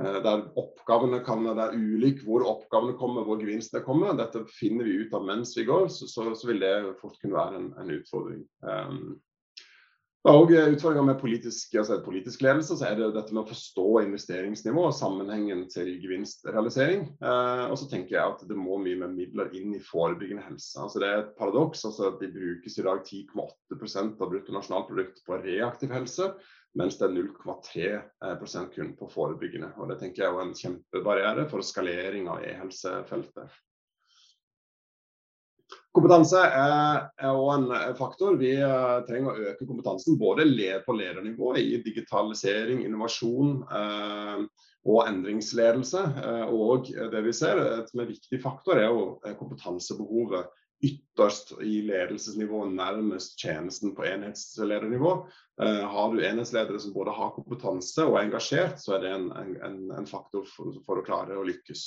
eh, 0.00 0.20
der 0.24 0.46
oppgavene 0.60 1.20
kan, 1.26 1.44
Det 1.50 1.66
er 1.66 1.76
ulik 1.76 2.24
hvor 2.24 2.46
oppgavene 2.48 2.96
kommer, 2.98 3.26
hvor 3.26 3.42
gevinstene 3.42 3.84
kommer. 3.84 4.16
Dette 4.18 4.46
finner 4.54 4.88
vi 4.88 5.02
ut 5.04 5.14
av 5.14 5.26
mens 5.26 5.56
vi 5.58 5.66
går, 5.68 5.90
så, 5.92 6.08
så, 6.10 6.30
så 6.34 6.50
vil 6.50 6.62
det 6.62 6.74
fort 7.02 7.18
kunne 7.20 7.38
være 7.38 7.60
en, 7.60 7.70
en 7.82 7.94
utfordring. 7.98 8.42
Um, 8.62 9.16
er 10.24 10.70
utfordringer 10.72 11.04
med 11.04 11.18
politisk, 11.20 11.74
altså 11.76 11.98
politisk, 12.00 12.40
ledelse. 12.40 12.78
så 12.78 12.86
er 12.88 12.94
det 12.96 13.10
dette 13.12 13.34
med 13.34 13.42
å 13.42 13.50
forstå 13.50 14.04
investeringsnivå 14.06 14.86
og 14.88 14.94
sammenhengen 14.96 15.66
til 15.68 15.90
gevinstrealisering. 16.00 17.02
Eh, 17.20 17.64
og 17.68 17.76
så 17.76 17.88
tenker 17.90 18.16
jeg 18.16 18.32
at 18.32 18.44
det 18.48 18.56
må 18.56 18.78
mye 18.80 18.96
mer 19.02 19.12
midler 19.12 19.52
inn 19.52 19.74
i 19.76 19.82
forebyggende 19.84 20.46
helse. 20.46 20.78
Altså 20.80 21.02
Det 21.02 21.10
er 21.10 21.18
et 21.20 21.34
paradoks 21.36 21.84
altså 21.84 22.08
at 22.08 22.24
det 22.24 22.32
brukes 22.32 22.78
i 22.78 22.86
dag 22.86 23.04
10,8% 23.04 24.16
av 24.16 24.32
bruttonasjonalprodukt 24.32 25.20
på 25.28 25.42
reaktiv 25.44 25.92
helse, 25.92 26.30
mens 26.72 26.96
det 26.96 27.10
er 27.10 27.20
0,3% 27.20 28.72
kun 28.78 28.96
på 28.96 29.10
forebyggende. 29.12 29.74
Og 29.76 29.92
Det 29.92 30.00
tenker 30.00 30.24
jeg 30.24 30.32
er 30.32 30.46
en 30.46 30.56
kjempebarriere 30.56 31.44
for 31.52 31.60
skalering 31.60 32.32
av 32.32 32.40
e-helsefeltet. 32.48 33.52
Kompetanse 35.94 36.40
er 36.42 37.28
òg 37.30 37.50
en 37.52 37.68
faktor. 37.94 38.34
Vi 38.40 38.56
eh, 38.58 38.96
trenger 39.06 39.30
å 39.30 39.50
øke 39.52 39.66
kompetansen 39.68 40.18
både 40.18 40.46
på 40.82 40.96
ledernivå 40.98 41.52
i 41.60 41.78
digitalisering, 41.84 42.82
innovasjon 42.82 43.60
eh, 43.62 44.42
og 44.90 45.06
endringsledelse. 45.06 46.02
Eh, 46.24 46.50
og 46.50 46.90
det 46.90 47.22
vi 47.28 47.36
ser 47.36 47.62
som 47.86 48.02
en 48.02 48.10
viktig 48.10 48.42
faktor, 48.42 48.82
er 48.82 48.90
jo 48.90 49.36
kompetansebehovet 49.38 50.50
ytterst 50.84 51.54
i 51.62 51.78
ledelsesnivå, 51.86 52.64
nærmest 52.74 53.38
tjenesten 53.40 53.94
på 53.96 54.04
enhetsledernivå. 54.04 55.12
Har 55.94 56.10
du 56.12 56.18
enhetsledere 56.20 56.80
som 56.82 56.92
både 56.92 57.14
har 57.14 57.30
kompetanse 57.32 58.04
og 58.04 58.18
er 58.18 58.26
engasjert, 58.26 58.82
så 58.82 58.98
er 58.98 59.06
det 59.06 59.12
en, 59.14 59.30
en, 59.64 59.78
en 59.94 60.10
faktor 60.10 60.44
for, 60.50 60.74
for, 60.84 61.00
å 61.00 61.06
klare 61.06 61.38
å 61.38 61.46
lykkes. 61.46 61.86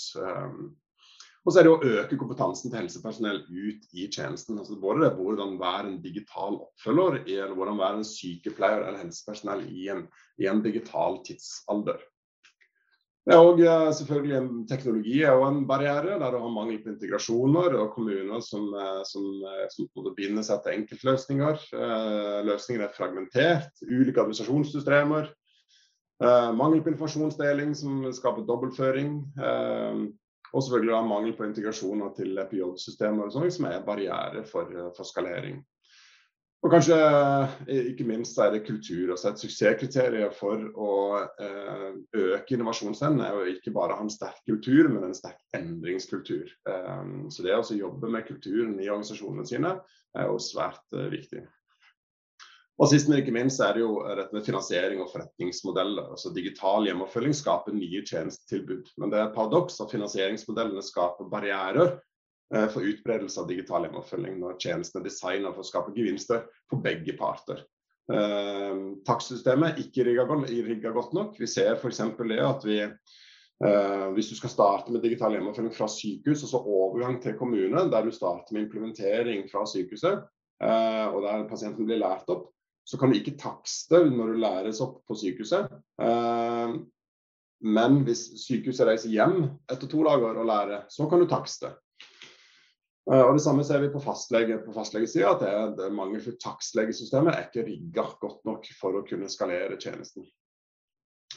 Og 1.48 1.54
så 1.54 1.62
er 1.62 1.64
det 1.64 1.72
å 1.72 1.92
øke 2.02 2.18
kompetansen 2.20 2.68
til 2.68 2.82
helsepersonell 2.82 3.38
ut 3.48 3.86
i 3.96 4.10
tjenesten. 4.12 4.58
Altså 4.60 4.76
både 4.82 5.06
det 5.06 5.14
hvordan 5.16 5.56
være 5.62 5.86
en 5.94 6.02
digital 6.04 6.58
oppfølger, 6.60 7.22
eller 7.24 7.56
hvordan 7.56 7.80
være 7.80 8.02
en 8.02 8.10
sykepleier 8.10 8.84
eller 8.84 9.00
helsepersonell 9.06 9.64
i 9.72 9.88
en, 9.94 10.04
i 10.44 10.50
en 10.52 10.60
digital 10.66 11.22
tidsalder. 11.24 12.04
Det 13.28 13.36
er 13.36 13.44
også, 13.44 13.64
eh, 13.64 13.94
selvfølgelig 13.94 14.36
en 14.38 14.68
teknologi 14.68 15.16
er 15.22 15.48
en 15.48 15.64
barriere, 15.68 16.20
der 16.20 16.32
du 16.32 16.38
har 16.40 16.52
mangel 16.52 16.84
på 16.84 16.94
integrasjoner 16.94 17.80
og 17.80 17.90
kommuner 17.96 18.44
som, 18.44 18.68
eh, 18.74 19.02
som, 19.08 19.26
eh, 19.48 19.66
som 19.72 19.88
binder 20.16 20.44
seg 20.44 20.62
til 20.64 20.78
enkeltløsninger. 20.82 21.58
Løsninger 22.44 22.84
er 22.84 22.96
fragmentert, 22.96 23.72
ulike 23.88 24.20
administrasjonssystemer. 24.20 25.32
Mangel 26.60 26.82
på 26.82 26.90
informasjonsdeling 26.90 27.76
som 27.76 28.04
skaper 28.12 28.48
dobbeltføring. 28.48 29.12
Og 30.54 30.64
selvfølgelig 30.64 30.94
da 30.94 31.02
mangel 31.04 31.34
på 31.38 31.48
integrasjoner 31.48 32.14
til 32.18 32.40
PJ-systemer 32.52 33.32
sånt, 33.34 33.54
som 33.54 33.68
er 33.70 33.84
barriere 33.86 34.46
for, 34.48 34.72
for, 34.96 35.08
skalering. 35.08 35.60
Og 36.66 36.72
kanskje 36.74 36.96
eh, 36.98 37.90
ikke 37.92 38.08
minst 38.08 38.40
er 38.42 38.50
det 38.56 38.64
kultur. 38.66 39.12
altså 39.14 39.30
Et 39.30 39.44
suksesskriterium 39.44 40.34
for 40.36 40.64
å 40.74 40.94
eh, 41.44 41.92
øke 42.18 42.56
innovasjonsevnen 42.56 43.22
er 43.24 43.36
jo 43.36 43.54
ikke 43.54 43.76
bare 43.76 43.94
å 43.94 44.00
ha 44.00 44.08
en 44.08 44.14
sterk 44.14 44.40
kultur, 44.50 44.90
men 44.90 45.06
en 45.06 45.16
sterk 45.18 45.38
endringskultur. 45.58 46.50
Um, 46.66 47.28
så 47.32 47.46
det 47.46 47.54
å 47.56 47.78
jobbe 47.78 48.10
med 48.12 48.26
kulturen 48.28 48.74
i 48.80 48.90
organisasjonene 48.90 49.46
sine 49.48 49.76
er 50.18 50.32
jo 50.32 50.42
svært 50.42 50.98
eh, 50.98 51.12
viktig. 51.14 51.46
Og 52.78 52.92
sist, 52.92 53.08
men 53.10 53.24
ikke 53.24 53.34
minst 53.34 53.62
er 53.64 53.74
det 53.74 53.82
jo 53.82 53.96
dette 54.06 54.36
med 54.36 54.46
finansiering 54.46 55.00
og 55.02 55.10
forretningsmodeller. 55.10 56.12
altså 56.14 56.30
Digital 56.34 56.86
hjemmeoppfølging 56.86 57.34
skaper 57.34 57.74
nye 57.74 58.04
tjenestetilbud. 58.06 58.92
Men 59.02 59.14
det 59.14 59.22
er 59.22 59.32
paradoks 59.34 59.80
at 59.82 59.94
finansieringsmodellene 59.94 60.84
skaper 60.86 61.30
barrierer 61.32 61.96
eh, 62.54 62.68
for 62.70 62.86
utbredelse 62.86 63.42
av 63.42 63.48
digital 63.50 63.88
hjemmeoppfølging 63.88 64.38
når 64.44 64.60
tjenestene 64.62 65.02
er 65.02 65.10
designet 65.10 65.56
for 65.56 65.66
å 65.66 65.72
skape 65.72 65.96
gevinster 65.96 66.44
for 66.70 66.84
begge 66.86 67.16
parter. 67.18 67.64
Eh, 68.14 68.84
Takstsystemet 69.10 69.72
er 69.72 69.82
ikke 69.82 70.06
rigga 70.06 70.92
godt 70.94 71.16
nok. 71.18 71.34
Vi 71.42 71.50
ser 71.50 71.80
f.eks. 71.80 72.04
det 72.30 72.38
at 72.46 72.68
vi 72.68 72.78
eh, 72.86 74.06
hvis 74.14 74.30
du 74.30 74.36
skal 74.38 74.54
starte 74.54 74.94
med 74.94 75.02
digital 75.02 75.34
hjemmeoppfølging 75.34 75.74
fra 75.74 75.90
sykehus, 75.90 76.46
og 76.46 76.54
så 76.54 76.62
overgang 76.62 77.18
til 77.26 77.34
kommune, 77.42 77.88
der 77.90 78.06
du 78.06 78.14
starter 78.14 78.54
med 78.54 78.68
implementering 78.68 79.48
fra 79.50 79.66
sykehuset, 79.66 80.22
uh, 80.62 81.08
og 81.10 81.24
der 81.26 81.50
pasienten 81.50 81.90
blir 81.90 82.00
lært 82.02 82.30
opp, 82.34 82.52
så 82.88 82.98
kan 83.00 83.12
du 83.12 83.18
ikke 83.18 83.36
takste 83.40 84.00
når 84.08 84.32
du 84.32 84.40
læres 84.40 84.80
opp 84.84 85.02
på 85.08 85.18
sykehuset. 85.20 85.74
Eh, 86.02 86.78
men 87.68 88.00
hvis 88.08 88.22
sykehuset 88.46 88.88
reiser 88.88 89.12
hjem 89.12 89.42
etter 89.68 89.90
to 89.92 90.06
dager 90.06 90.40
og 90.40 90.48
lærer, 90.48 90.86
så 90.94 91.10
kan 91.12 91.20
du 91.20 91.28
takste. 91.28 91.74
Eh, 93.12 93.24
og 93.24 93.34
Det 93.36 93.44
samme 93.44 93.66
ser 93.68 93.84
vi 93.84 93.92
på 93.92 94.04
fastlege 94.04 94.62
på 94.64 94.76
fastlegesida, 94.76 95.34
at 95.34 95.44
det 95.44 95.52
er, 95.52 95.76
det 95.76 95.86
er 95.90 95.98
er 97.36 97.48
ikke 97.50 97.68
rigga 97.68 98.08
godt 98.24 98.48
nok 98.48 98.72
for 98.80 98.96
å 98.96 99.06
kunne 99.08 99.32
skalere 99.32 99.80
tjenesten. 99.82 100.24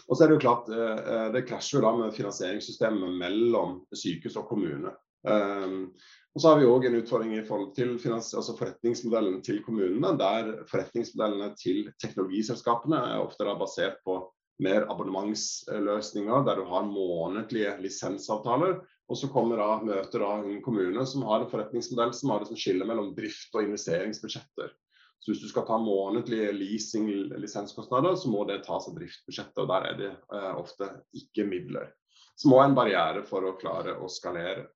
Og 0.06 0.14
så 0.14 0.24
er 0.24 0.30
Det 0.30 0.38
jo 0.38 0.44
klart, 0.46 0.70
eh, 0.70 1.28
det 1.34 1.46
krasjer 1.50 1.80
jo 1.80 1.86
da 1.88 1.94
med 1.98 2.14
finansieringssystemet 2.14 3.18
mellom 3.18 3.80
sykehus 3.90 4.38
og 4.38 4.46
kommune. 4.50 4.94
Og 6.34 6.42
så 6.42 6.52
har 6.52 6.60
vi 6.60 6.68
òg 6.70 6.84
en 6.86 6.98
utfordring 7.00 7.32
i 7.34 7.46
forhold 7.46 7.72
til 7.74 7.96
altså 8.14 8.54
forretningsmodellen 8.58 9.40
til 9.42 9.62
kommunene, 9.66 10.12
der 10.18 10.52
forretningsmodellene 10.70 11.56
til 11.58 11.88
teknologiselskapene 12.02 13.00
er 13.14 13.24
ofte 13.24 13.48
basert 13.58 13.98
på 14.06 14.20
mer 14.62 14.86
abonnementsløsninger, 14.92 16.44
der 16.46 16.60
du 16.60 16.68
har 16.68 16.86
månedlige 16.86 17.74
lisensavtaler. 17.82 18.78
Og 19.10 19.18
så 19.18 19.26
kommer 19.32 19.58
da, 19.58 19.80
møter 19.82 20.22
da 20.22 20.30
en 20.38 20.60
kommune 20.62 21.02
som 21.08 21.24
har 21.26 21.42
en 21.42 21.50
forretningsmodell 21.50 22.12
som 22.14 22.30
har 22.30 22.42
det 22.42 22.52
som 22.52 22.60
skiller 22.62 22.86
mellom 22.86 23.10
drift 23.16 23.56
og 23.56 23.66
investeringsbudsjetter. 23.66 24.70
Så 25.20 25.32
hvis 25.32 25.42
du 25.42 25.48
skal 25.50 25.66
ta 25.68 25.76
månedlige 25.82 26.52
leasing-lisenskostnader, 26.56 28.14
så 28.16 28.30
må 28.32 28.46
det 28.48 28.62
tas 28.64 28.86
av 28.88 28.94
driftsbudsjettet, 28.96 29.58
og 29.60 29.68
der 29.68 29.88
er 29.88 29.98
det 29.98 30.12
eh, 30.14 30.52
ofte 30.56 30.88
ikke 31.16 31.44
midler. 31.48 31.90
Som 32.38 32.54
òg 32.54 32.62
er 32.62 32.70
en 32.70 32.78
barriere 32.78 33.24
for 33.28 33.44
å 33.44 33.56
klare 33.60 33.98
å 34.00 34.08
skalere. 34.08 34.70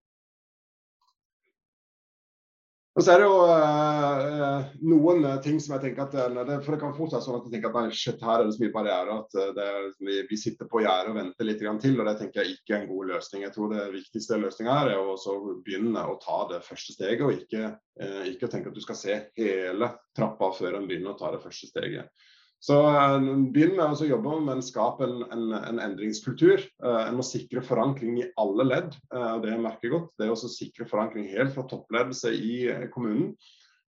Og 2.95 3.03
så 3.03 3.11
er 3.11 3.21
det 3.21 3.27
jo 3.27 3.39
uh, 3.51 4.67
noen 4.87 5.25
ting 5.43 5.57
som 5.63 5.73
jeg 5.75 5.83
tenker 5.83 6.05
at 6.05 6.13
det, 6.47 6.59
For 6.63 6.77
det 6.77 6.81
kan 6.83 6.93
fort 6.95 7.15
være 7.17 7.25
sånn 7.25 7.39
at 7.41 7.49
jeg 7.49 7.57
tenker 7.57 7.73
at 7.73 7.89
nei, 7.89 7.97
shit, 7.99 8.23
her 8.23 8.43
er 8.43 8.47
det 8.47 8.55
så 8.55 8.63
mye 8.63 8.75
barrierer 8.77 9.11
at 9.17 9.35
eh, 9.41 9.49
det, 9.57 9.67
vi, 9.99 10.19
vi, 10.31 10.39
sitter 10.39 10.69
på 10.71 10.85
gjerdet 10.85 11.11
og 11.11 11.19
venter 11.19 11.49
litt 11.49 11.59
til. 11.59 11.99
og 11.99 12.07
Det 12.07 12.15
tenker 12.21 12.43
jeg 12.43 12.55
ikke 12.55 12.77
er 12.77 12.85
en 12.85 12.93
god 12.93 13.11
løsning. 13.11 13.43
Jeg 13.43 13.55
tror 13.57 13.73
det 13.73 13.89
viktigste 13.97 14.39
løsninga 14.39 14.79
her 14.79 14.93
er 14.93 15.11
å 15.11 15.35
begynne 15.67 16.07
å 16.07 16.15
ta 16.23 16.39
det 16.53 16.61
første 16.69 16.95
steget, 16.95 17.27
og 17.27 17.35
ikke, 17.35 17.73
uh, 17.75 18.23
ikke 18.31 18.53
tenke 18.53 18.71
at 18.71 18.79
du 18.79 18.85
skal 18.87 19.01
se 19.01 19.19
hele 19.43 19.91
trappa 20.15 20.53
før 20.55 20.79
en 20.79 20.87
begynner 20.87 21.17
å 21.17 21.19
ta 21.19 21.35
det 21.35 21.43
første 21.43 21.73
steget. 21.73 22.31
Så 22.63 22.77
uh, 22.81 23.19
Begynn 23.53 23.75
med 23.77 23.93
å 23.93 24.09
jobbe 24.09 24.39
med 24.45 24.63
å 24.63 24.65
skape 24.65 25.07
en, 25.07 25.25
en, 25.35 25.51
en 25.59 25.83
endringskultur. 25.83 26.63
Uh, 26.85 27.03
en 27.09 27.19
må 27.19 27.27
sikre 27.27 27.65
forankring 27.65 28.23
i 28.23 28.31
alle 28.41 28.67
ledd. 28.69 28.97
og 29.13 29.43
det 29.45 29.53
jeg 29.53 29.65
merker 29.65 29.93
godt. 29.93 30.15
Det 30.19 30.27
er 30.29 30.33
å 30.33 30.55
sikre 30.55 30.89
forankring 30.89 31.29
helt 31.33 31.53
fra 31.57 31.67
toppledelse 31.71 32.33
i 32.35 32.57
kommunen. 32.95 33.35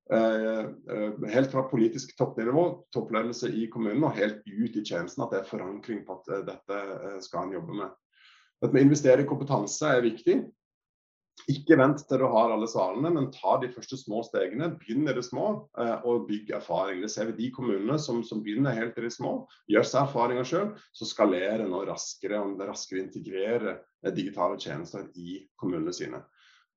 helt 0.05 1.49
fra 1.49 1.63
politisk 1.65 2.11
toppnivå, 2.19 2.65
toppledelse 2.93 3.49
i 3.49 3.63
kommunen 3.73 4.03
og 4.05 4.19
helt 4.19 4.43
ut 4.45 4.75
i 4.77 4.83
tjenesten. 4.83 5.23
At 5.23 5.31
det 5.33 5.39
er 5.39 5.49
forankring 5.49 6.03
på 6.05 6.19
at 6.19 6.45
dette 6.51 6.81
skal 7.25 7.47
en 7.47 7.55
jobbe 7.55 7.79
med. 7.79 7.95
Dette 8.61 8.75
med 8.75 8.83
å 8.83 8.87
investere 8.89 9.23
i 9.23 9.29
kompetanse 9.29 9.89
er 9.95 10.05
viktig. 10.05 10.37
Ikke 11.51 11.75
vent 11.77 11.99
til 12.09 12.21
du 12.21 12.25
har 12.31 12.53
alle 12.53 12.67
svarene, 12.69 13.11
men 13.13 13.27
ta 13.33 13.57
de 13.61 13.67
første 13.69 13.99
små 13.99 14.23
stegene. 14.25 14.71
Begynn 14.79 15.05
i 15.05 15.13
det 15.13 15.25
små 15.27 15.47
eh, 15.77 16.05
og 16.07 16.25
bygg 16.29 16.49
erfaring. 16.57 17.03
Det 17.03 17.11
ser 17.13 17.29
vi 17.29 17.35
de 17.37 17.49
kommunene 17.53 17.99
som, 18.01 18.23
som 18.25 18.41
begynner 18.45 18.73
helt 18.73 18.97
i 18.97 19.03
det 19.05 19.11
små, 19.13 19.35
gjør 19.69 19.85
seg 19.85 20.07
erfaringer 20.07 20.47
sjøl, 20.49 20.71
så 20.95 21.09
skalerer 21.09 21.67
nå 21.69 21.83
raskere 21.85 22.39
og 22.41 22.63
raskere 22.65 23.03
integrere 23.03 23.75
eh, 23.75 24.15
digitale 24.15 24.57
tjenester 24.61 25.05
i 25.21 25.43
kommunene 25.59 25.93
sine. 25.93 26.23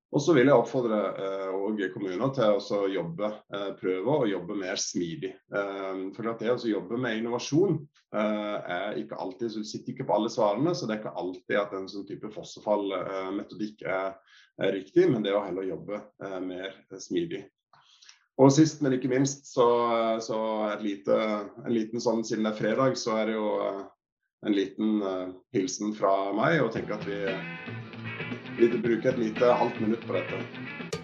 Og 0.08 0.22
så 0.24 0.32
vil 0.32 0.48
jeg 0.48 0.56
oppfordre 0.56 0.98
eh, 1.20 1.88
kommuner 1.92 2.30
til 2.32 2.56
å 2.56 2.80
jobbe, 2.88 3.28
eh, 3.52 3.70
prøve 3.76 4.14
å 4.14 4.28
jobbe 4.30 4.56
mer 4.56 4.80
smidig. 4.80 5.34
Eh, 5.52 6.00
for 6.16 6.30
det 6.40 6.52
å 6.54 6.70
jobbe 6.70 6.96
med 6.96 7.18
innovasjon 7.18 7.76
eh, 8.16 8.56
er 8.78 9.00
ikke 9.02 9.20
alltid, 9.20 9.52
så 9.52 9.60
du 9.60 9.68
sitter 9.68 9.92
ikke 9.92 10.08
på 10.08 10.16
alle 10.16 10.32
svarene, 10.32 10.72
så 10.72 10.88
det 10.88 10.96
er 10.96 11.02
ikke 11.02 11.18
alltid 11.20 11.60
at 11.60 11.76
en 11.76 11.90
sånn 11.92 12.08
type 12.08 12.32
fossefallmetodikk 12.32 13.84
er 13.84 14.16
er 14.58 14.72
riktig, 14.74 15.06
men 15.10 15.22
det 15.22 15.34
å 15.36 15.44
heller 15.44 15.68
jobbe 15.68 16.00
eh, 16.24 16.40
mer 16.42 16.74
smidig. 16.98 17.44
Og 18.38 18.52
sist, 18.54 18.82
men 18.82 18.94
ikke 18.94 19.10
minst, 19.10 19.48
så, 19.50 19.66
så 20.22 20.40
lite, 20.82 21.14
en 21.64 21.74
liten 21.74 22.02
sånn 22.02 22.24
siden 22.26 22.46
det 22.46 22.54
er 22.54 22.58
fredag, 22.58 22.98
så 22.98 23.16
er 23.18 23.30
det 23.30 23.38
jo 23.38 23.52
eh, 23.66 23.80
en 24.46 24.54
liten 24.54 25.00
hilsen 25.54 25.94
fra 25.98 26.30
meg. 26.34 26.60
Og 26.62 26.70
tenker 26.74 26.94
at 26.94 27.06
vi, 27.06 27.18
vi 28.58 28.78
bruker 28.78 29.08
et 29.12 29.18
lite 29.18 29.52
halvt 29.60 29.80
minutt 29.80 30.06
på 30.06 30.12
dette. 30.12 30.97